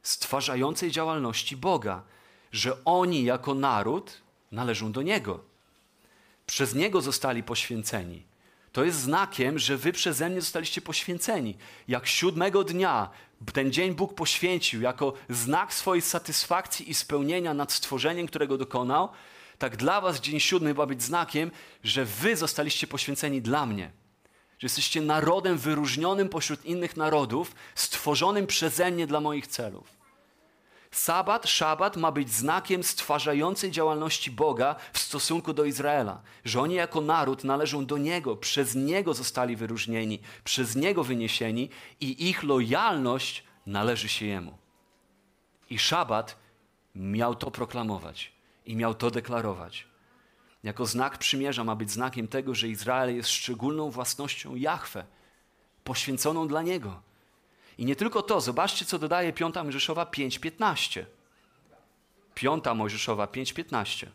[0.04, 2.04] Stwarzającej działalności Boga,
[2.52, 5.40] że oni jako naród należą do Niego.
[6.46, 8.24] Przez Niego zostali poświęceni.
[8.72, 11.58] To jest znakiem, że wy przeze mnie zostaliście poświęceni.
[11.88, 13.10] Jak siódmego dnia
[13.54, 19.10] ten dzień Bóg poświęcił jako znak swojej satysfakcji i spełnienia nad stworzeniem, którego dokonał,
[19.58, 21.52] tak dla was dzień siódmy ma być znakiem,
[21.84, 23.92] że wy zostaliście poświęceni dla mnie.
[24.60, 30.01] Że jesteście narodem wyróżnionym pośród innych narodów, stworzonym przeze mnie dla moich celów.
[30.92, 37.02] Sabat, szabat ma być znakiem stwarzającej działalności Boga w stosunku do Izraela, że oni jako
[37.02, 44.10] naród należą do Niego, przez Niego zostali wyróżnieni, przez Niego wyniesieni i ich lojalność należy
[44.10, 44.58] się Jemu.
[45.70, 46.36] I szabat
[46.96, 48.32] miał to proklamować
[48.66, 49.88] i miał to deklarować.
[50.64, 55.06] Jako znak przymierza ma być znakiem tego, że Izrael jest szczególną własnością Jahwe,
[55.84, 57.11] poświęconą dla Niego
[57.78, 61.06] i nie tylko to, zobaczcie, co dodaje 5 Mojżeszowa 5.15.
[62.36, 64.08] 5 Mojżeszowa 5.15.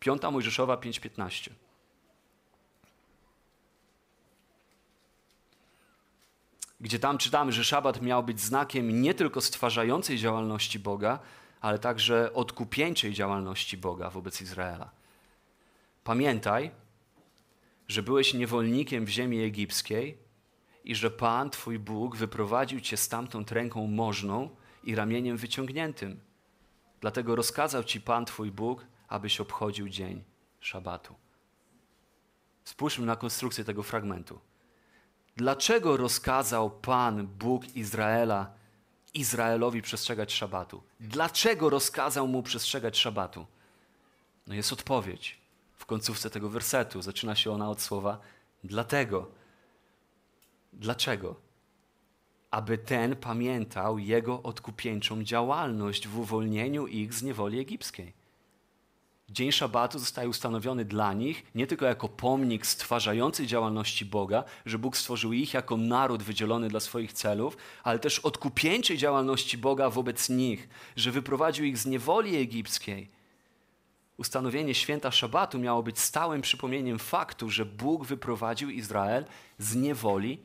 [0.00, 1.50] 5 Mojżeszowa 5.15.
[6.80, 11.18] Gdzie tam czytamy, że szabat miał być znakiem nie tylko stwarzającej działalności Boga,
[11.60, 14.90] ale także odkupieńczej działalności Boga wobec Izraela.
[16.04, 16.70] Pamiętaj,
[17.88, 20.23] że byłeś niewolnikiem w ziemi egipskiej
[20.84, 24.50] i że Pan, Twój Bóg, wyprowadził Cię stamtąd ręką możną
[24.84, 26.20] i ramieniem wyciągniętym.
[27.00, 30.24] Dlatego rozkazał ci Pan Twój Bóg, abyś obchodził dzień
[30.60, 31.14] szabatu.
[32.64, 34.40] Spójrzmy na konstrukcję tego fragmentu.
[35.36, 38.52] Dlaczego rozkazał Pan Bóg Izraela
[39.14, 40.82] Izraelowi przestrzegać szabatu?
[41.00, 43.46] Dlaczego rozkazał mu przestrzegać szabatu?
[44.46, 45.38] No jest odpowiedź
[45.76, 47.02] w końcówce tego wersetu.
[47.02, 48.18] Zaczyna się ona od słowa
[48.64, 49.30] dlatego.
[50.74, 51.36] Dlaczego?
[52.50, 58.12] Aby ten pamiętał jego odkupieńczą działalność w uwolnieniu ich z niewoli egipskiej.
[59.28, 64.96] Dzień Szabatu zostaje ustanowiony dla nich nie tylko jako pomnik stwarzający działalności Boga, że Bóg
[64.96, 70.68] stworzył ich jako naród wydzielony dla swoich celów, ale też odkupieńczej działalności Boga wobec nich,
[70.96, 73.08] że wyprowadził ich z niewoli egipskiej.
[74.16, 79.24] Ustanowienie święta Szabatu miało być stałym przypomnieniem faktu, że Bóg wyprowadził Izrael
[79.58, 80.38] z niewoli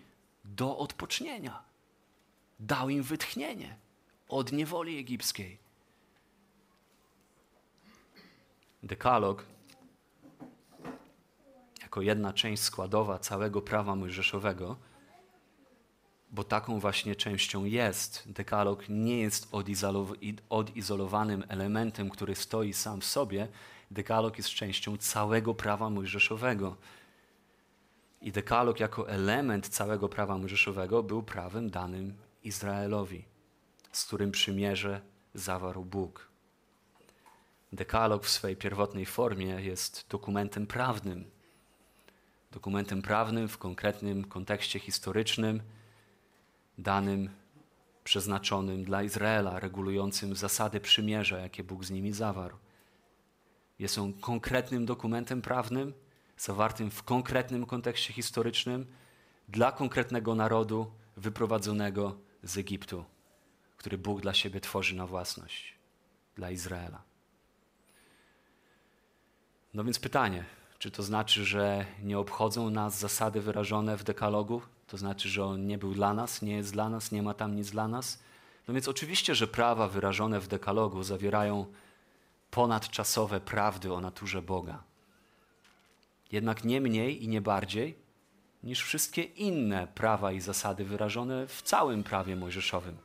[0.56, 1.64] do odpocznienia.
[2.60, 3.78] Dał im wytchnienie
[4.30, 5.58] od niewoli egipskiej.
[8.84, 9.46] Dekalog,
[11.82, 14.78] jako jedna część składowa całego prawa mojżeszowego,
[16.32, 18.24] bo taką właśnie częścią jest.
[18.26, 19.48] Dekalog nie jest
[20.50, 23.48] odizolowanym elementem, który stoi sam w sobie.
[23.92, 26.76] Dekalog jest częścią całego prawa mojżeszowego.
[28.22, 33.26] I dekalog jako element całego prawa mojżeszowego był prawem danym Izraelowi,
[33.92, 35.02] z którym przymierze
[35.34, 36.30] zawarł Bóg.
[37.74, 41.30] Dekalog w swojej pierwotnej formie jest dokumentem prawnym.
[42.52, 45.62] Dokumentem prawnym w konkretnym kontekście historycznym,
[46.78, 47.30] danym,
[48.04, 52.58] przeznaczonym dla Izraela, regulującym zasady przymierza, jakie Bóg z nimi zawarł.
[53.80, 55.94] Jest on konkretnym dokumentem prawnym,
[56.40, 58.86] zawartym w konkretnym kontekście historycznym
[59.50, 63.06] dla konkretnego narodu wyprowadzonego z Egiptu,
[63.78, 65.74] który Bóg dla siebie tworzy na własność,
[66.36, 67.02] dla Izraela.
[69.74, 70.46] No więc pytanie,
[70.80, 74.62] czy to znaczy, że nie obchodzą nas zasady wyrażone w dekalogu?
[74.88, 77.56] To znaczy, że on nie był dla nas, nie jest dla nas, nie ma tam
[77.56, 78.20] nic dla nas?
[78.68, 81.66] No więc oczywiście, że prawa wyrażone w dekalogu zawierają
[82.52, 84.89] ponadczasowe prawdy o naturze Boga.
[86.32, 87.96] Jednak nie mniej i nie bardziej
[88.64, 92.98] niż wszystkie inne prawa i zasady wyrażone w całym prawie mojżeszowym.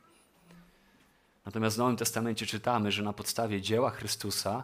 [1.45, 4.63] Natomiast w Nowym Testamencie czytamy, że na podstawie dzieła Chrystusa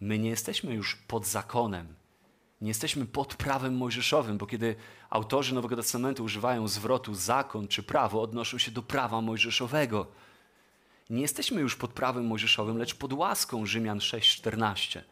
[0.00, 1.94] My nie jesteśmy już pod zakonem,
[2.60, 4.76] nie jesteśmy pod prawem mojżeszowym, bo kiedy
[5.10, 10.06] autorzy Nowego Testamentu używają zwrotu zakon czy prawo, odnoszą się do prawa mojżeszowego.
[11.10, 15.02] Nie jesteśmy już pod prawem mojżeszowym, lecz pod łaską Rzymian 6:14.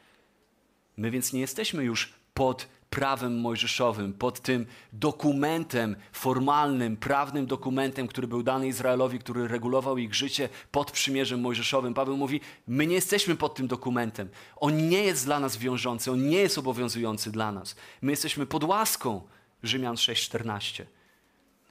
[0.96, 8.28] My więc nie jesteśmy już pod prawem mojżeszowym, pod tym dokumentem formalnym, prawnym dokumentem, który
[8.28, 11.94] był dany Izraelowi, który regulował ich życie pod przymierzem mojżeszowym.
[11.94, 14.28] Paweł mówi: My nie jesteśmy pod tym dokumentem.
[14.56, 17.76] On nie jest dla nas wiążący, on nie jest obowiązujący dla nas.
[18.02, 19.22] My jesteśmy pod łaską.
[19.62, 20.84] Rzymian 6:14.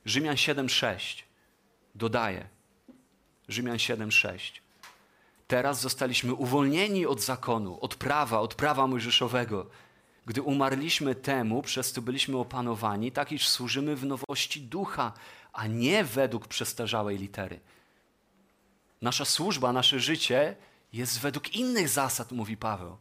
[0.06, 1.24] Rzymian 7:6
[1.96, 2.48] dodaje.
[3.48, 4.62] Rzymian 7:6.
[5.48, 9.70] Teraz zostaliśmy uwolnieni od zakonu, od prawa, od prawa mojżeszowego
[10.28, 15.14] gdy umarliśmy temu, przez co byliśmy opanowani, tak iż służymy w nowości ducha,
[15.54, 17.60] a nie według przestarzałej litery.
[19.02, 20.56] Nasza służba, nasze życie
[20.94, 22.98] jest według innych zasad, mówi Paweł.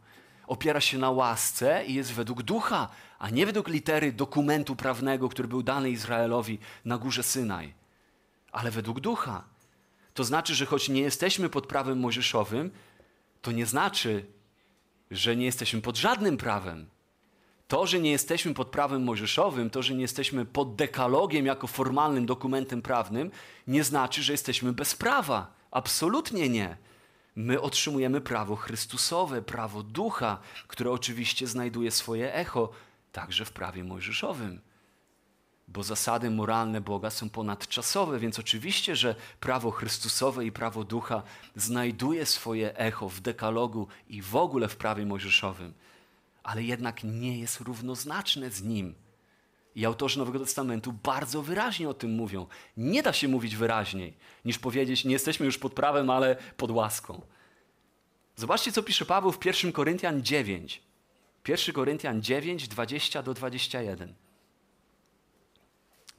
[0.47, 5.47] Opiera się na łasce i jest według ducha, a nie według litery dokumentu prawnego, który
[5.47, 7.73] był dany Izraelowi na górze Synaj,
[8.51, 9.43] ale według ducha.
[10.13, 12.71] To znaczy, że choć nie jesteśmy pod prawem mojżeszowym,
[13.41, 14.25] to nie znaczy,
[15.11, 16.89] że nie jesteśmy pod żadnym prawem.
[17.67, 22.25] To, że nie jesteśmy pod prawem mojżeszowym, to, że nie jesteśmy pod dekalogiem jako formalnym
[22.25, 23.31] dokumentem prawnym,
[23.67, 25.53] nie znaczy, że jesteśmy bez prawa.
[25.71, 26.77] Absolutnie nie.
[27.35, 32.69] My otrzymujemy prawo Chrystusowe, prawo ducha, które oczywiście znajduje swoje echo
[33.11, 34.61] także w prawie mojżeszowym.
[35.67, 41.23] Bo zasady moralne Boga są ponadczasowe, więc oczywiście, że prawo Chrystusowe i prawo ducha
[41.55, 45.73] znajduje swoje echo w dekalogu i w ogóle w prawie mojżeszowym
[46.47, 48.95] ale jednak nie jest równoznaczne z nim.
[49.75, 52.47] I autorzy Nowego Testamentu bardzo wyraźnie o tym mówią.
[52.77, 57.21] Nie da się mówić wyraźniej, niż powiedzieć, nie jesteśmy już pod prawem, ale pod łaską.
[58.35, 60.81] Zobaczcie, co pisze Paweł w 1 Koryntian 9.
[61.47, 64.13] 1 Koryntian 9, 20 do 21.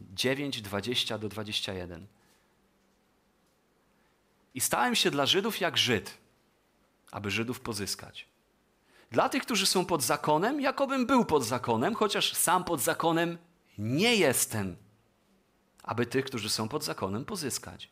[0.01, 2.07] 9, 20 do 21.
[4.55, 6.19] I stałem się dla Żydów jak Żyd,
[7.11, 8.38] aby Żydów pozyskać.
[9.11, 13.39] Dla tych, którzy są pod zakonem, jakobym był pod zakonem, chociaż sam pod zakonem
[13.79, 14.77] nie jestem,
[15.83, 17.91] aby tych, którzy są pod zakonem, pozyskać.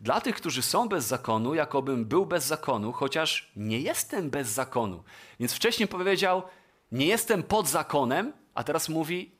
[0.00, 5.02] Dla tych, którzy są bez zakonu, jakobym był bez zakonu, chociaż nie jestem bez zakonu.
[5.40, 6.42] Więc wcześniej powiedział,
[6.92, 9.32] nie jestem pod zakonem, a teraz mówi,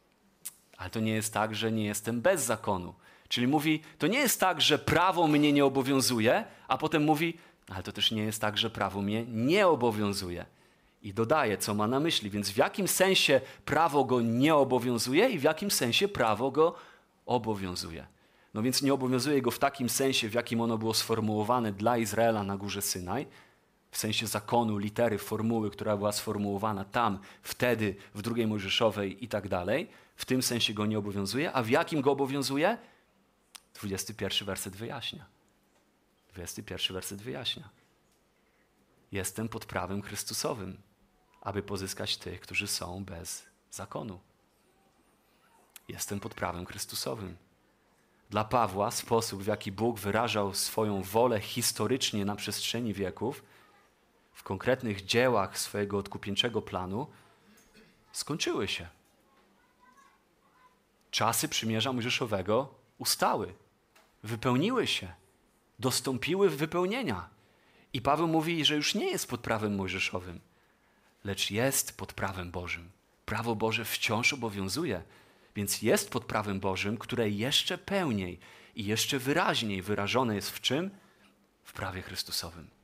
[0.76, 2.94] ale to nie jest tak, że nie jestem bez zakonu.
[3.28, 7.82] Czyli mówi, to nie jest tak, że prawo mnie nie obowiązuje, a potem mówi, ale
[7.82, 10.46] to też nie jest tak, że prawo mnie nie obowiązuje.
[11.02, 12.30] I dodaje, co ma na myśli.
[12.30, 16.74] Więc w jakim sensie prawo go nie obowiązuje i w jakim sensie prawo go
[17.26, 18.06] obowiązuje.
[18.54, 22.42] No więc nie obowiązuje go w takim sensie, w jakim ono było sformułowane dla Izraela
[22.42, 23.26] na górze Synaj,
[23.90, 29.48] w sensie zakonu, litery, formuły, która była sformułowana tam, wtedy, w drugiej Mojżeszowej i tak
[29.48, 29.88] dalej.
[30.16, 31.52] W tym sensie go nie obowiązuje.
[31.52, 32.78] A w jakim go obowiązuje?
[33.74, 35.24] 21 werset wyjaśnia.
[36.32, 37.68] 21 werset wyjaśnia.
[39.12, 40.76] Jestem pod prawem Chrystusowym,
[41.40, 44.20] aby pozyskać tych, którzy są bez zakonu.
[45.88, 47.36] Jestem pod prawem Chrystusowym.
[48.30, 53.44] Dla Pawła sposób, w jaki Bóg wyrażał swoją wolę historycznie na przestrzeni wieków,
[54.32, 57.06] w konkretnych dziełach swojego odkupieńczego planu,
[58.12, 58.88] skończyły się.
[61.10, 63.54] Czasy przymierza mojżeszowego ustały,
[64.22, 65.12] wypełniły się,
[65.78, 67.28] dostąpiły wypełnienia.
[67.92, 70.40] I Paweł mówi, że już nie jest pod prawem mojżeszowym,
[71.24, 72.90] lecz jest pod prawem Bożym.
[73.24, 75.02] Prawo Boże wciąż obowiązuje,
[75.56, 78.38] więc jest pod prawem Bożym, które jeszcze pełniej
[78.74, 80.90] i jeszcze wyraźniej wyrażone jest w czym?
[81.64, 82.78] W prawie Chrystusowym.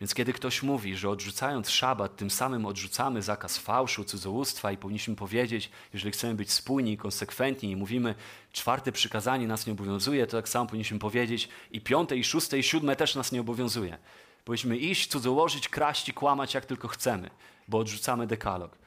[0.00, 5.16] Więc kiedy ktoś mówi, że odrzucając szabat, tym samym odrzucamy zakaz fałszu, cudzołóstwa i powinniśmy
[5.16, 8.14] powiedzieć, jeżeli chcemy być spójni i konsekwentni i mówimy,
[8.52, 12.62] czwarte przykazanie nas nie obowiązuje, to tak samo powinniśmy powiedzieć i piąte, i szóste, i
[12.62, 13.98] siódme też nas nie obowiązuje.
[14.44, 17.30] Powinniśmy iść, cudzołożyć, kraść i kłamać jak tylko chcemy,
[17.68, 18.78] bo odrzucamy dekalog.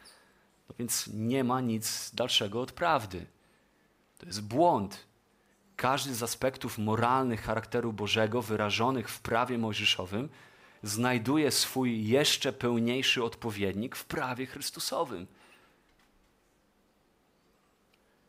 [0.69, 3.25] No więc nie ma nic dalszego od prawdy.
[4.17, 5.07] To jest błąd.
[5.75, 10.29] Każdy z aspektów moralnych charakteru Bożego wyrażonych w prawie mojżeszowym
[10.83, 15.27] znajduje swój jeszcze pełniejszy odpowiednik w prawie Chrystusowym.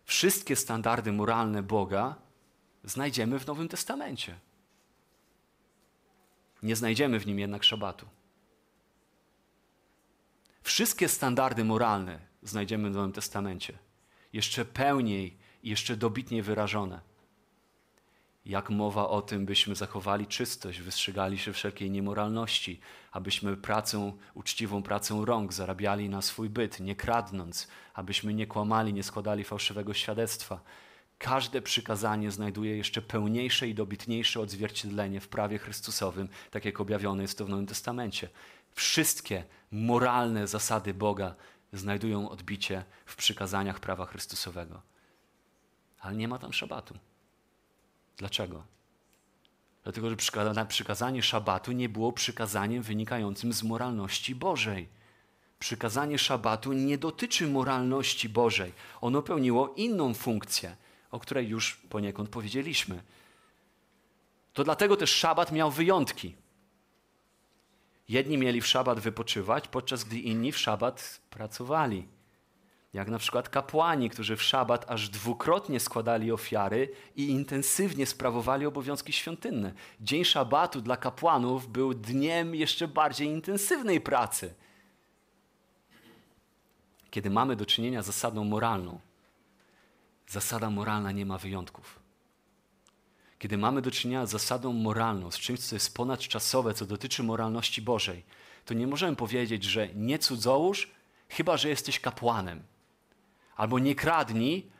[0.04, 2.14] Wszystkie standardy moralne Boga
[2.84, 4.38] znajdziemy w Nowym Testamencie.
[6.62, 8.06] Nie znajdziemy w nim jednak szabatu.
[10.62, 13.78] Wszystkie standardy moralne znajdziemy w Nowym Testamencie.
[14.32, 17.00] Jeszcze pełniej i jeszcze dobitniej wyrażone
[18.48, 22.80] jak mowa o tym, byśmy zachowali czystość, wystrzegali się wszelkiej niemoralności,
[23.12, 29.02] abyśmy pracą, uczciwą pracą rąk zarabiali na swój byt, nie kradnąc, abyśmy nie kłamali, nie
[29.02, 30.60] składali fałszywego świadectwa.
[31.18, 37.38] Każde przykazanie znajduje jeszcze pełniejsze i dobitniejsze odzwierciedlenie w prawie Chrystusowym, tak jak objawione jest
[37.38, 38.28] to w Nowym Testamencie.
[38.72, 41.34] Wszystkie moralne zasady Boga
[41.72, 44.82] znajdują odbicie w przykazaniach prawa Chrystusowego.
[46.00, 46.94] Ale nie ma tam szabatu.
[48.16, 48.62] Dlaczego?
[49.82, 50.16] Dlatego, że
[50.68, 54.88] przykazanie szabatu nie było przykazaniem wynikającym z moralności Bożej.
[55.58, 58.72] Przykazanie szabatu nie dotyczy moralności Bożej.
[59.00, 60.76] Ono pełniło inną funkcję,
[61.10, 63.02] o której już poniekąd powiedzieliśmy.
[64.52, 66.34] To dlatego też szabat miał wyjątki.
[68.08, 72.08] Jedni mieli w szabat wypoczywać, podczas gdy inni w szabat pracowali
[72.92, 79.12] jak na przykład kapłani, którzy w szabat aż dwukrotnie składali ofiary i intensywnie sprawowali obowiązki
[79.12, 79.72] świątynne.
[80.00, 84.54] Dzień szabatu dla kapłanów był dniem jeszcze bardziej intensywnej pracy.
[87.10, 89.00] Kiedy mamy do czynienia z zasadą moralną,
[90.28, 91.98] zasada moralna nie ma wyjątków.
[93.38, 97.82] Kiedy mamy do czynienia z zasadą moralną, z czymś, co jest ponadczasowe, co dotyczy moralności
[97.82, 98.24] Bożej,
[98.64, 100.90] to nie możemy powiedzieć, że nie cudzołóż,
[101.28, 102.62] chyba że jesteś kapłanem
[103.56, 104.70] albo nie kradnij,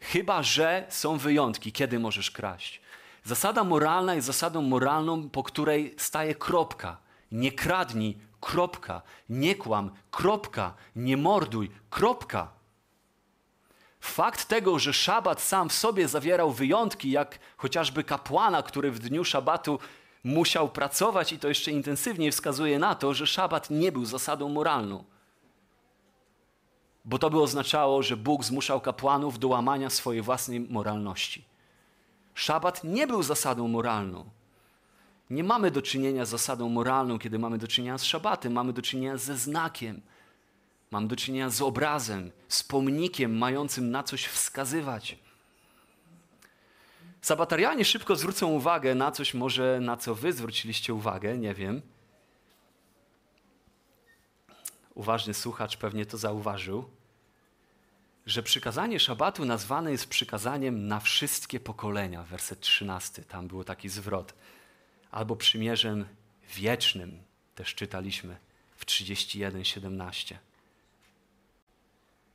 [0.00, 2.80] chyba że są wyjątki, kiedy możesz kraść.
[3.24, 6.96] Zasada moralna jest zasadą moralną, po której staje kropka.
[7.32, 9.02] Nie kradnij, kropka.
[9.28, 10.74] Nie kłam, kropka.
[10.96, 12.52] Nie morduj, kropka.
[14.00, 19.24] Fakt tego, że szabat sam w sobie zawierał wyjątki, jak chociażby kapłana, który w dniu
[19.24, 19.78] szabatu
[20.24, 25.04] musiał pracować i to jeszcze intensywniej wskazuje na to, że szabat nie był zasadą moralną
[27.04, 31.44] bo to by oznaczało, że Bóg zmuszał kapłanów do łamania swojej własnej moralności.
[32.34, 34.24] Szabat nie był zasadą moralną.
[35.30, 38.82] Nie mamy do czynienia z zasadą moralną, kiedy mamy do czynienia z szabatem, mamy do
[38.82, 40.00] czynienia ze znakiem.
[40.90, 45.18] Mamy do czynienia z obrazem, z pomnikiem mającym na coś wskazywać.
[47.20, 51.82] Sabatarianie szybko zwrócą uwagę na coś, może na co wy zwróciliście uwagę, nie wiem.
[54.94, 56.90] Uważny słuchacz pewnie to zauważył
[58.26, 62.22] że przykazanie szabatu nazwane jest przykazaniem na wszystkie pokolenia.
[62.22, 64.34] Werset 13, tam był taki zwrot.
[65.10, 66.06] Albo przymierzem
[66.54, 67.22] wiecznym,
[67.54, 68.36] też czytaliśmy
[68.76, 70.34] w 31:17.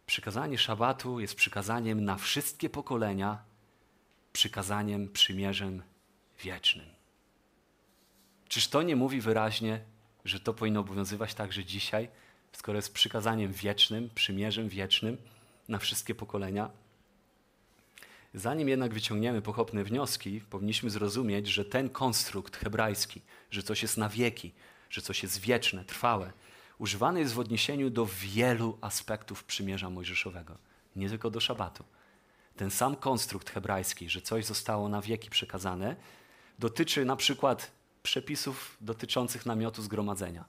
[0.05, 3.43] Przykazanie szabatu jest przykazaniem na wszystkie pokolenia,
[4.33, 5.83] przykazaniem, przymierzem
[6.43, 6.85] wiecznym.
[8.47, 9.81] Czyż to nie mówi wyraźnie,
[10.25, 12.09] że to powinno obowiązywać także dzisiaj,
[12.51, 15.17] skoro jest przykazaniem wiecznym, przymierzem wiecznym
[15.67, 16.69] na wszystkie pokolenia?
[18.33, 24.09] Zanim jednak wyciągniemy pochopne wnioski, powinniśmy zrozumieć, że ten konstrukt hebrajski, że coś jest na
[24.09, 24.53] wieki,
[24.89, 26.33] że coś jest wieczne, trwałe,
[26.77, 30.57] używany jest w odniesieniu do wielu aspektów przymierza mojżeszowego,
[30.95, 31.83] nie tylko do szabatu.
[32.55, 35.95] Ten sam konstrukt hebrajski, że coś zostało na wieki przekazane,
[36.59, 37.71] dotyczy na przykład
[38.03, 40.45] przepisów dotyczących namiotu zgromadzenia,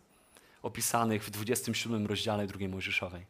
[0.62, 3.26] opisanych w 27 rozdziale II Mojżeszowej.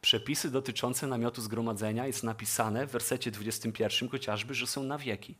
[0.00, 5.34] Przepisy dotyczące namiotu zgromadzenia jest napisane w wersecie 21 chociażby, że są na wieki.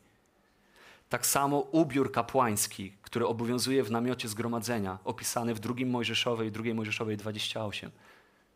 [1.10, 7.16] Tak samo ubiór kapłański, który obowiązuje w namiocie zgromadzenia, opisany w II Mojżeszowej, II Mojżeszowej
[7.16, 7.90] 28,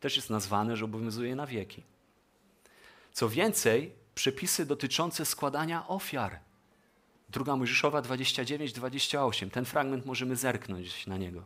[0.01, 1.83] też jest nazwane, że obowiązuje na wieki.
[3.13, 6.39] Co więcej, przepisy dotyczące składania ofiar.
[7.29, 9.51] Druga Mojżeszowa 29-28.
[9.51, 11.45] Ten fragment możemy zerknąć na niego.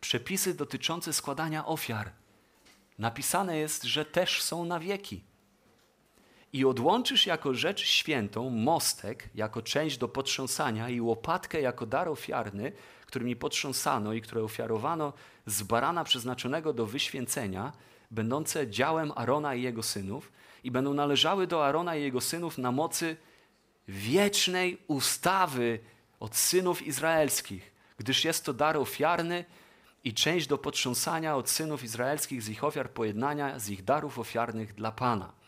[0.00, 2.10] Przepisy dotyczące składania ofiar.
[2.98, 5.24] Napisane jest, że też są na wieki
[6.54, 12.72] i odłączysz jako rzecz świętą mostek jako część do potrząsania i łopatkę jako dar ofiarny,
[13.06, 15.12] którymi potrząsano i które ofiarowano
[15.46, 17.72] z barana przeznaczonego do wyświęcenia,
[18.10, 20.32] będące działem Arona i jego synów
[20.64, 23.16] i będą należały do Arona i jego synów na mocy
[23.88, 25.78] wiecznej ustawy
[26.20, 29.44] od synów izraelskich, gdyż jest to dar ofiarny
[30.04, 34.74] i część do potrząsania od synów izraelskich z ich ofiar pojednania, z ich darów ofiarnych
[34.74, 35.43] dla Pana.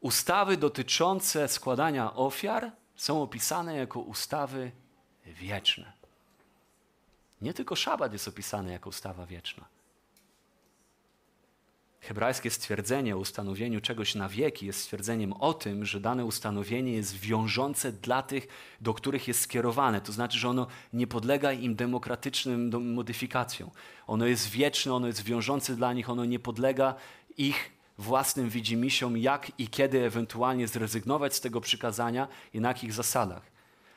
[0.00, 4.72] Ustawy dotyczące składania ofiar są opisane jako ustawy
[5.26, 5.92] wieczne.
[7.40, 9.64] Nie tylko szabat jest opisany jako ustawa wieczna.
[12.00, 17.16] Hebrajskie stwierdzenie o ustanowieniu czegoś na wieki jest stwierdzeniem o tym, że dane ustanowienie jest
[17.16, 18.48] wiążące dla tych,
[18.80, 20.00] do których jest skierowane.
[20.00, 23.70] To znaczy, że ono nie podlega im demokratycznym modyfikacjom.
[24.06, 26.94] Ono jest wieczne, ono jest wiążące dla nich, ono nie podlega
[27.36, 33.42] ich własnym widzimisiom, jak i kiedy ewentualnie zrezygnować z tego przykazania i na jakich zasadach.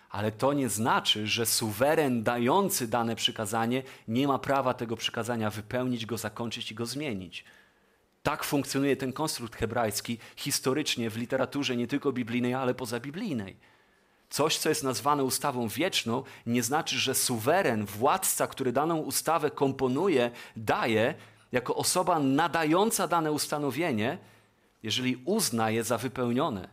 [0.09, 6.05] Ale to nie znaczy, że suweren dający dane przykazanie nie ma prawa tego przykazania wypełnić,
[6.05, 7.45] go zakończyć i go zmienić.
[8.23, 13.55] Tak funkcjonuje ten konstrukt hebrajski historycznie w literaturze nie tylko biblijnej, ale pozabiblijnej.
[14.29, 20.31] Coś, co jest nazwane ustawą wieczną, nie znaczy, że suweren, władca, który daną ustawę komponuje,
[20.55, 21.15] daje,
[21.53, 24.17] jako osoba nadająca dane ustanowienie,
[24.83, 26.69] jeżeli uzna je za wypełnione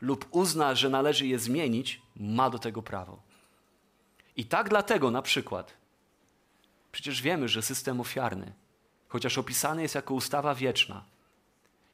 [0.00, 3.22] lub uzna, że należy je zmienić, ma do tego prawo.
[4.36, 5.74] I tak dlatego na przykład,
[6.92, 8.52] przecież wiemy, że system ofiarny,
[9.08, 11.04] chociaż opisany jest jako ustawa wieczna,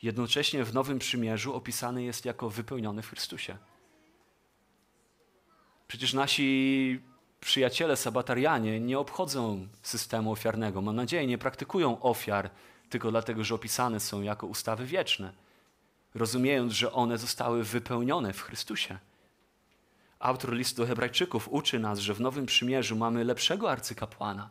[0.02, 3.56] jednocześnie w Nowym Przymierzu opisany jest jako wypełniony w Chrystusie.
[5.88, 7.00] Przecież nasi
[7.40, 10.82] przyjaciele sabatarianie nie obchodzą systemu ofiarnego.
[10.82, 12.50] Mam nadzieję, nie praktykują ofiar
[12.90, 15.32] tylko dlatego, że opisane są jako ustawy wieczne,
[16.14, 18.98] rozumiejąc, że one zostały wypełnione w Chrystusie.
[20.18, 24.50] Autor listu do Hebrajczyków uczy nas, że w Nowym Przymierzu mamy lepszego arcykapłana,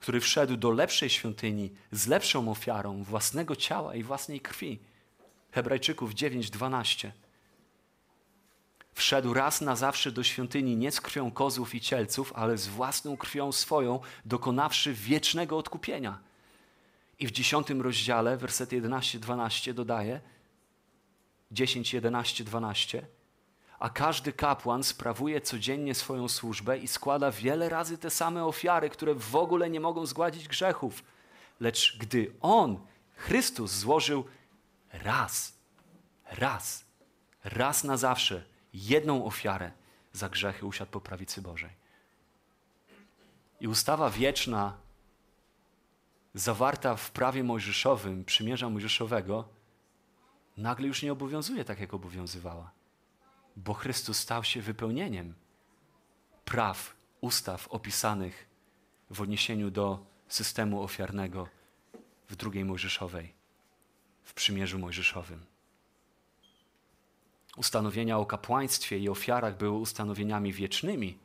[0.00, 4.78] który wszedł do lepszej świątyni z lepszą ofiarą własnego ciała i własnej krwi.
[5.50, 7.10] Hebrajczyków 9:12
[8.96, 13.16] wszedł raz na zawsze do świątyni nie z krwią kozłów i cielców, ale z własną
[13.16, 16.18] krwią swoją, dokonawszy wiecznego odkupienia.
[17.18, 20.20] I w dziesiątym rozdziale, wersety 11-12 dodaje,
[21.50, 23.06] 10, 11, 12,
[23.78, 29.14] a każdy kapłan sprawuje codziennie swoją służbę i składa wiele razy te same ofiary, które
[29.14, 31.04] w ogóle nie mogą zgładzić grzechów.
[31.60, 32.80] Lecz gdy On,
[33.16, 34.24] Chrystus, złożył
[34.92, 35.52] raz,
[36.30, 36.84] raz,
[37.44, 39.72] raz na zawsze jedną ofiarę
[40.12, 41.70] za grzechy usiadł po prawicy Bożej.
[43.60, 44.76] I ustawa wieczna,
[46.34, 49.48] zawarta w prawie mojżeszowym, przymierza mojżeszowego,
[50.56, 52.70] nagle już nie obowiązuje tak, jak obowiązywała.
[53.56, 55.34] Bo Chrystus stał się wypełnieniem
[56.44, 58.48] praw, ustaw opisanych
[59.10, 61.48] w odniesieniu do systemu ofiarnego
[62.28, 63.34] w drugiej Mojżeszowej,
[64.22, 65.55] w przymierzu mojżeszowym.
[67.56, 71.18] Ustanowienia o kapłaństwie i ofiarach były ustanowieniami wiecznymi,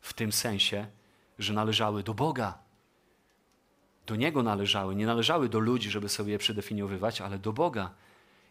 [0.00, 0.86] w tym sensie,
[1.38, 2.58] że należały do Boga.
[4.06, 7.90] Do Niego należały, nie należały do ludzi, żeby sobie je przedefiniowywać, ale do Boga.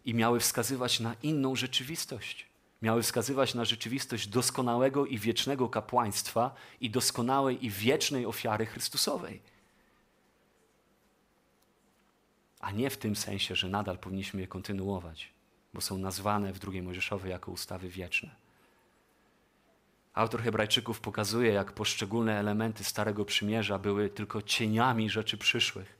[0.06, 2.46] I miały wskazywać na inną rzeczywistość.
[2.82, 9.42] Miały wskazywać na rzeczywistość doskonałego i wiecznego kapłaństwa i doskonałej i wiecznej ofiary Chrystusowej.
[12.60, 15.30] A nie w tym sensie, że nadal powinniśmy je kontynuować,
[15.74, 18.36] bo są nazwane w II Mojżeszowej jako ustawy wieczne.
[20.14, 25.98] Autor Hebrajczyków pokazuje, jak poszczególne elementy Starego Przymierza były tylko cieniami rzeczy przyszłych,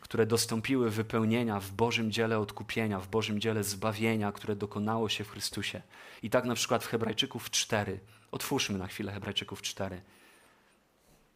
[0.00, 5.30] które dostąpiły wypełnienia w Bożym dziele odkupienia, w Bożym dziele zbawienia, które dokonało się w
[5.30, 5.82] Chrystusie.
[6.22, 8.00] I tak na przykład w Hebrajczyków 4.
[8.32, 10.02] Otwórzmy na chwilę Hebrajczyków 4.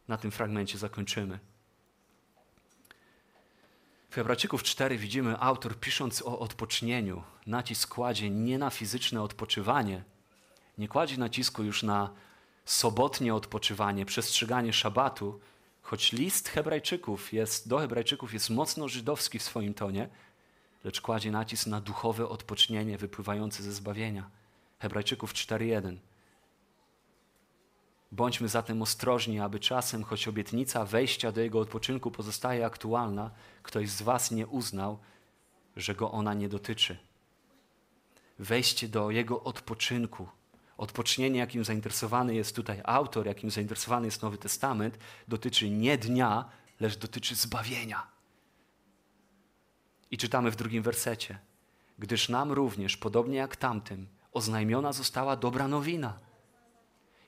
[0.07, 1.39] Na tym fragmencie zakończymy.
[4.09, 10.03] W Hebrajczyków 4 widzimy autor pisząc o odpocznieniu, nacisk kładzie nie na fizyczne odpoczywanie,
[10.77, 12.09] nie kładzie nacisku już na
[12.65, 15.39] sobotnie odpoczywanie, przestrzeganie szabatu,
[15.81, 20.09] choć list Hebrajczyków jest, do Hebrajczyków jest mocno żydowski w swoim tonie,
[20.83, 24.29] lecz kładzie nacisk na duchowe odpocznienie wypływające ze zbawienia.
[24.79, 25.97] Hebrajczyków 4:1.
[28.11, 33.31] Bądźmy zatem ostrożni, aby czasem, choć obietnica wejścia do jego odpoczynku pozostaje aktualna,
[33.63, 34.99] ktoś z Was nie uznał,
[35.75, 36.97] że go ona nie dotyczy.
[38.39, 40.27] Wejście do jego odpoczynku
[40.77, 44.97] odpocznienie, jakim zainteresowany jest tutaj autor, jakim zainteresowany jest Nowy Testament,
[45.27, 46.45] dotyczy nie dnia,
[46.79, 48.07] lecz dotyczy zbawienia.
[50.11, 51.39] I czytamy w drugim wersecie:
[51.99, 56.28] Gdyż nam również, podobnie jak tamtym, oznajmiona została dobra nowina.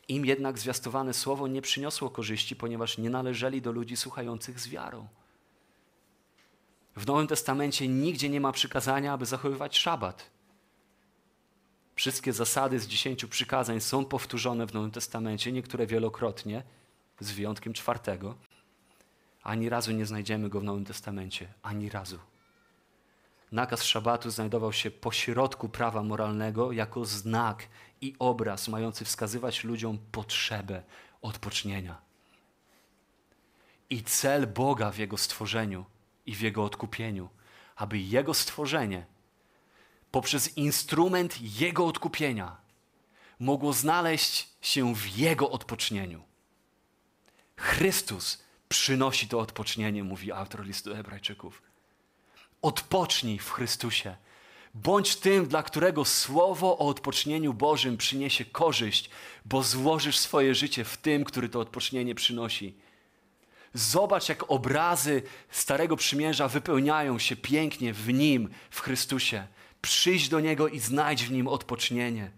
[0.08, 5.08] Im jednak zwiastowane słowo nie przyniosło korzyści, ponieważ nie należeli do ludzi słuchających z wiarą.
[6.96, 10.32] W Nowym Testamencie nigdzie nie ma przykazania, aby zachowywać szabat.
[11.96, 16.64] Wszystkie zasady z dziesięciu przykazań są powtórzone w Nowym Testamencie, niektóre wielokrotnie,
[17.20, 18.36] z wyjątkiem czwartego.
[19.44, 22.20] Ani razu nie znajdziemy go w Nowym Testamencie, ani razu.
[23.52, 27.68] Nakaz szabatu znajdował się pośrodku prawa moralnego jako znak
[28.02, 30.84] i obraz mający wskazywać ludziom potrzebę
[31.22, 32.02] odpocznienia.
[33.90, 35.86] I cel Boga w Jego stworzeniu
[36.26, 37.30] i w Jego odkupieniu,
[37.76, 39.06] aby Jego stworzenie
[40.12, 42.58] poprzez instrument Jego odkupienia
[43.40, 46.24] mogło znaleźć się w Jego odpocznieniu.
[47.58, 51.71] Chrystus przynosi to odpocznienie, mówi autor listu Hebrajczyków.
[52.62, 54.16] Odpocznij w Chrystusie.
[54.74, 59.10] Bądź tym, dla którego słowo o odpocznieniu Bożym przyniesie korzyść,
[59.46, 62.74] bo złożysz swoje życie w tym, który to odpocznienie przynosi.
[63.74, 69.48] Zobacz, jak obrazy Starego Przymierza wypełniają się pięknie w Nim, w Chrystusie.
[69.82, 72.32] Przyjdź do Niego i znajdź w Nim odpocznienie.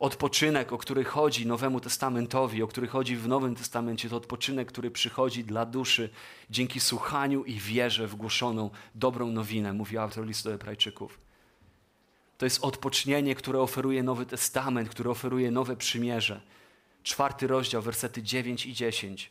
[0.00, 4.90] Odpoczynek, o który chodzi Nowemu Testamentowi, o który chodzi w Nowym Testamencie, to odpoczynek, który
[4.90, 6.10] przychodzi dla duszy
[6.50, 11.20] dzięki słuchaniu i wierze w głoszoną dobrą nowinę, mówi autor listu do Hebrajczyków.
[12.38, 16.40] To jest odpocznienie, które oferuje Nowy Testament, które oferuje nowe przymierze.
[17.02, 19.30] Czwarty rozdział, wersety 9 i 10.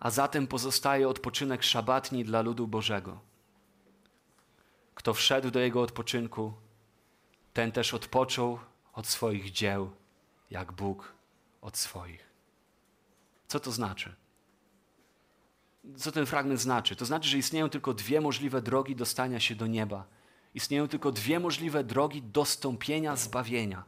[0.00, 3.18] A zatem pozostaje odpoczynek szabatni dla ludu Bożego.
[4.94, 6.52] Kto wszedł do jego odpoczynku,
[7.56, 8.58] ten też odpoczął
[8.92, 9.90] od swoich dzieł,
[10.50, 11.12] jak Bóg
[11.60, 12.30] od swoich.
[13.48, 14.14] Co to znaczy?
[15.96, 16.96] Co ten fragment znaczy?
[16.96, 20.04] To znaczy, że istnieją tylko dwie możliwe drogi dostania się do nieba.
[20.54, 23.84] Istnieją tylko dwie możliwe drogi dostąpienia zbawienia.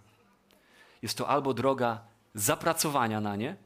[1.02, 2.04] Jest to albo droga
[2.34, 3.56] zapracowania na nie,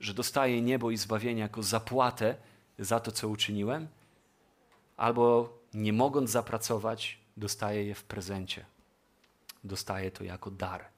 [0.00, 2.36] że dostaję niebo i zbawienie jako zapłatę
[2.78, 3.88] za to, co uczyniłem,
[4.96, 8.75] albo nie mogąc zapracować, dostaje je w prezencie.
[9.66, 10.88] Dostaje to jako dar.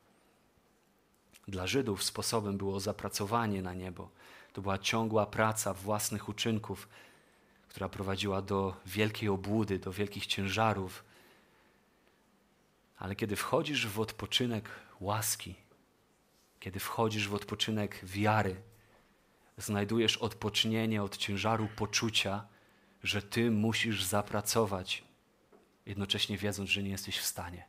[1.48, 4.10] Dla Żydów sposobem było zapracowanie na niebo.
[4.52, 6.88] To była ciągła praca własnych uczynków,
[7.68, 11.04] która prowadziła do wielkiej obłudy, do wielkich ciężarów.
[12.98, 15.54] Ale kiedy wchodzisz w odpoczynek łaski,
[16.60, 18.62] kiedy wchodzisz w odpoczynek wiary,
[19.56, 22.46] znajdujesz odpocznienie od ciężaru poczucia,
[23.02, 25.04] że ty musisz zapracować,
[25.86, 27.67] jednocześnie wiedząc, że nie jesteś w stanie.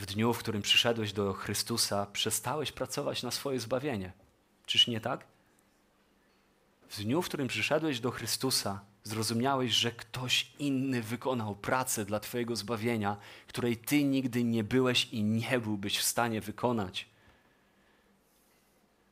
[0.00, 4.12] W dniu, w którym przyszedłeś do Chrystusa, przestałeś pracować na swoje zbawienie.
[4.66, 5.26] Czyż nie tak?
[6.88, 12.56] W dniu, w którym przyszedłeś do Chrystusa, zrozumiałeś, że ktoś inny wykonał pracę dla Twojego
[12.56, 17.09] zbawienia, której Ty nigdy nie byłeś i nie byłbyś w stanie wykonać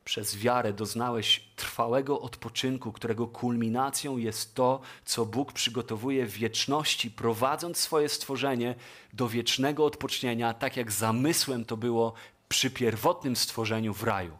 [0.09, 7.77] przez wiarę doznałeś trwałego odpoczynku, którego kulminacją jest to, co Bóg przygotowuje w wieczności, prowadząc
[7.77, 8.75] swoje stworzenie
[9.13, 12.13] do wiecznego odpocznienia, tak jak zamysłem to było
[12.47, 14.37] przy pierwotnym stworzeniu w raju.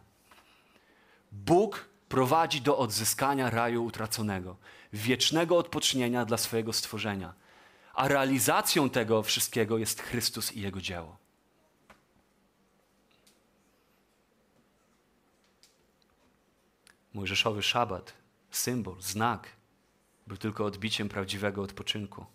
[1.32, 4.56] Bóg prowadzi do odzyskania raju utraconego,
[4.92, 7.34] wiecznego odpocznienia dla swojego stworzenia.
[7.94, 11.29] A realizacją tego wszystkiego jest Chrystus i Jego dzieło.
[17.14, 18.12] Mojżeszowy szabat,
[18.50, 19.48] symbol, znak,
[20.26, 22.26] był tylko odbiciem prawdziwego odpoczynku.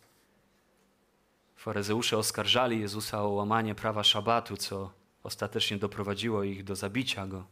[1.55, 4.91] Faryzeusze oskarżali Jezusa o łamanie prawa szabatu, co
[5.23, 7.45] ostatecznie doprowadziło ich do zabicia go.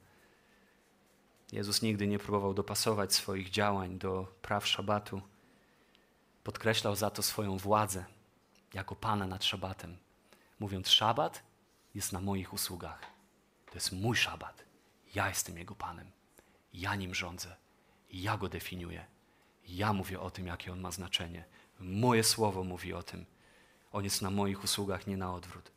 [1.51, 5.21] Jezus nigdy nie próbował dopasować swoich działań do praw szabatu.
[6.43, 8.05] Podkreślał za to swoją władzę
[8.73, 9.97] jako Pana nad szabatem,
[10.59, 11.43] mówiąc: Szabat
[11.95, 13.01] jest na moich usługach.
[13.65, 14.63] To jest mój szabat.
[15.15, 16.11] Ja jestem Jego Panem.
[16.73, 17.55] Ja nim rządzę.
[18.13, 19.05] Ja go definiuję.
[19.67, 21.45] Ja mówię o tym, jakie on ma znaczenie.
[21.79, 23.25] Moje słowo mówi o tym.
[23.91, 25.71] On jest na moich usługach, nie na odwrót.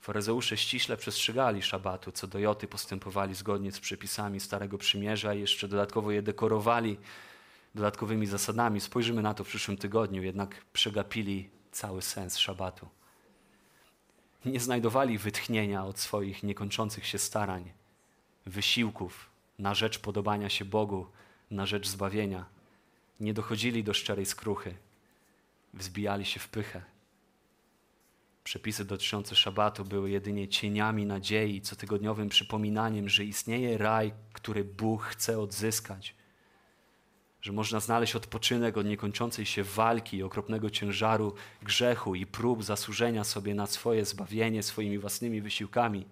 [0.00, 5.68] Faryzeusze ściśle przestrzegali szabatu, co do Joty postępowali zgodnie z przepisami Starego Przymierza i jeszcze
[5.68, 6.98] dodatkowo je dekorowali
[7.74, 8.80] dodatkowymi zasadami.
[8.80, 12.88] Spojrzymy na to w przyszłym tygodniu, jednak przegapili cały sens szabatu.
[14.44, 17.72] Nie znajdowali wytchnienia od swoich niekończących się starań,
[18.46, 19.31] wysiłków
[19.62, 21.06] na rzecz podobania się Bogu,
[21.50, 22.44] na rzecz zbawienia.
[23.20, 24.74] Nie dochodzili do szczerej skruchy,
[25.74, 26.82] wzbijali się w pychę.
[28.44, 35.38] Przepisy dotyczące szabatu były jedynie cieniami nadziei, cotygodniowym przypominaniem, że istnieje raj, który Bóg chce
[35.38, 36.14] odzyskać.
[37.42, 43.54] Że można znaleźć odpoczynek od niekończącej się walki, okropnego ciężaru grzechu i prób zasłużenia sobie
[43.54, 46.06] na swoje zbawienie swoimi własnymi wysiłkami.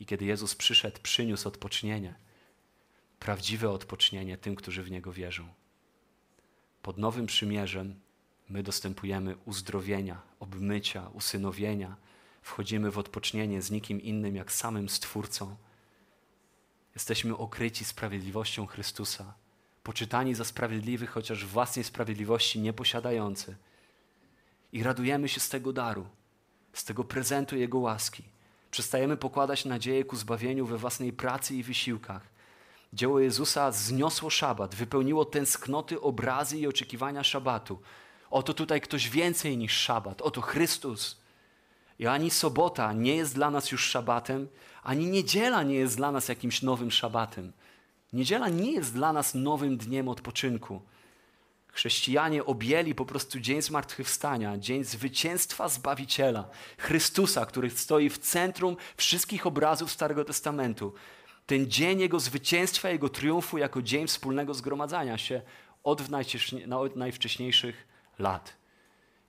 [0.00, 2.29] I kiedy Jezus przyszedł, przyniósł odpocznienie.
[3.20, 5.48] Prawdziwe odpocznienie tym, którzy w Niego wierzą.
[6.82, 8.00] Pod nowym przymierzem
[8.48, 11.96] my dostępujemy uzdrowienia, obmycia, usynowienia.
[12.42, 15.56] Wchodzimy w odpocznienie z nikim innym jak samym Stwórcą.
[16.94, 19.34] Jesteśmy okryci sprawiedliwością Chrystusa,
[19.82, 23.56] poczytani za sprawiedliwych, chociaż własnej sprawiedliwości nie posiadający.
[24.72, 26.06] I radujemy się z tego daru,
[26.72, 28.24] z tego prezentu Jego łaski.
[28.70, 32.39] Przestajemy pokładać nadzieję ku zbawieniu we własnej pracy i wysiłkach.
[32.92, 37.78] Dzieło Jezusa zniosło szabat, wypełniło tęsknoty, obrazy i oczekiwania szabatu.
[38.30, 41.20] Oto tutaj ktoś więcej niż szabat, oto Chrystus.
[41.98, 44.48] I ani sobota nie jest dla nas już szabatem,
[44.82, 47.52] ani niedziela nie jest dla nas jakimś nowym szabatem.
[48.12, 50.82] Niedziela nie jest dla nas nowym dniem odpoczynku.
[51.66, 59.46] Chrześcijanie objęli po prostu dzień zmartwychwstania, dzień zwycięstwa Zbawiciela, Chrystusa, który stoi w centrum wszystkich
[59.46, 60.94] obrazów Starego Testamentu.
[61.50, 65.42] Ten dzień Jego zwycięstwa, Jego triumfu jako dzień wspólnego zgromadzania się
[65.84, 66.02] od,
[66.70, 67.88] od najwcześniejszych
[68.18, 68.56] lat.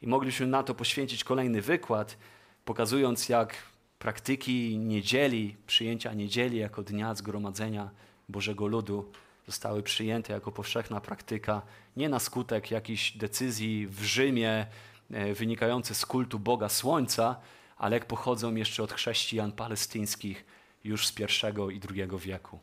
[0.02, 2.18] I mogliśmy na to poświęcić kolejny wykład,
[2.66, 3.56] pokazując jak
[4.00, 7.90] praktyki niedzieli, przyjęcia niedzieli jako dnia zgromadzenia
[8.30, 9.12] Bożego Ludu
[9.46, 11.62] zostały przyjęte jako powszechna praktyka,
[11.98, 14.68] nie na skutek jakichś decyzji w Rzymie
[15.12, 17.36] e, wynikających z kultu Boga Słońca,
[17.78, 20.46] ale jak pochodzą jeszcze od chrześcijan palestyńskich
[20.84, 22.60] już z I i II wieku.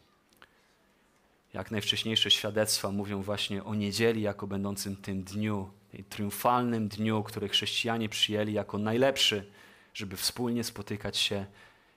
[1.55, 5.71] Jak najwcześniejsze świadectwa mówią właśnie o niedzieli jako będącym tym dniu,
[6.09, 9.51] triumfalnym dniu, który chrześcijanie przyjęli jako najlepszy,
[9.95, 11.47] żeby wspólnie spotykać się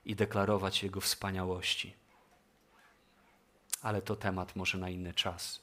[0.05, 1.93] i deklarować Jego wspaniałości.
[3.82, 5.61] Ale to temat może na inny czas.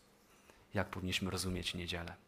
[0.74, 2.27] Jak powinniśmy rozumieć niedzielę?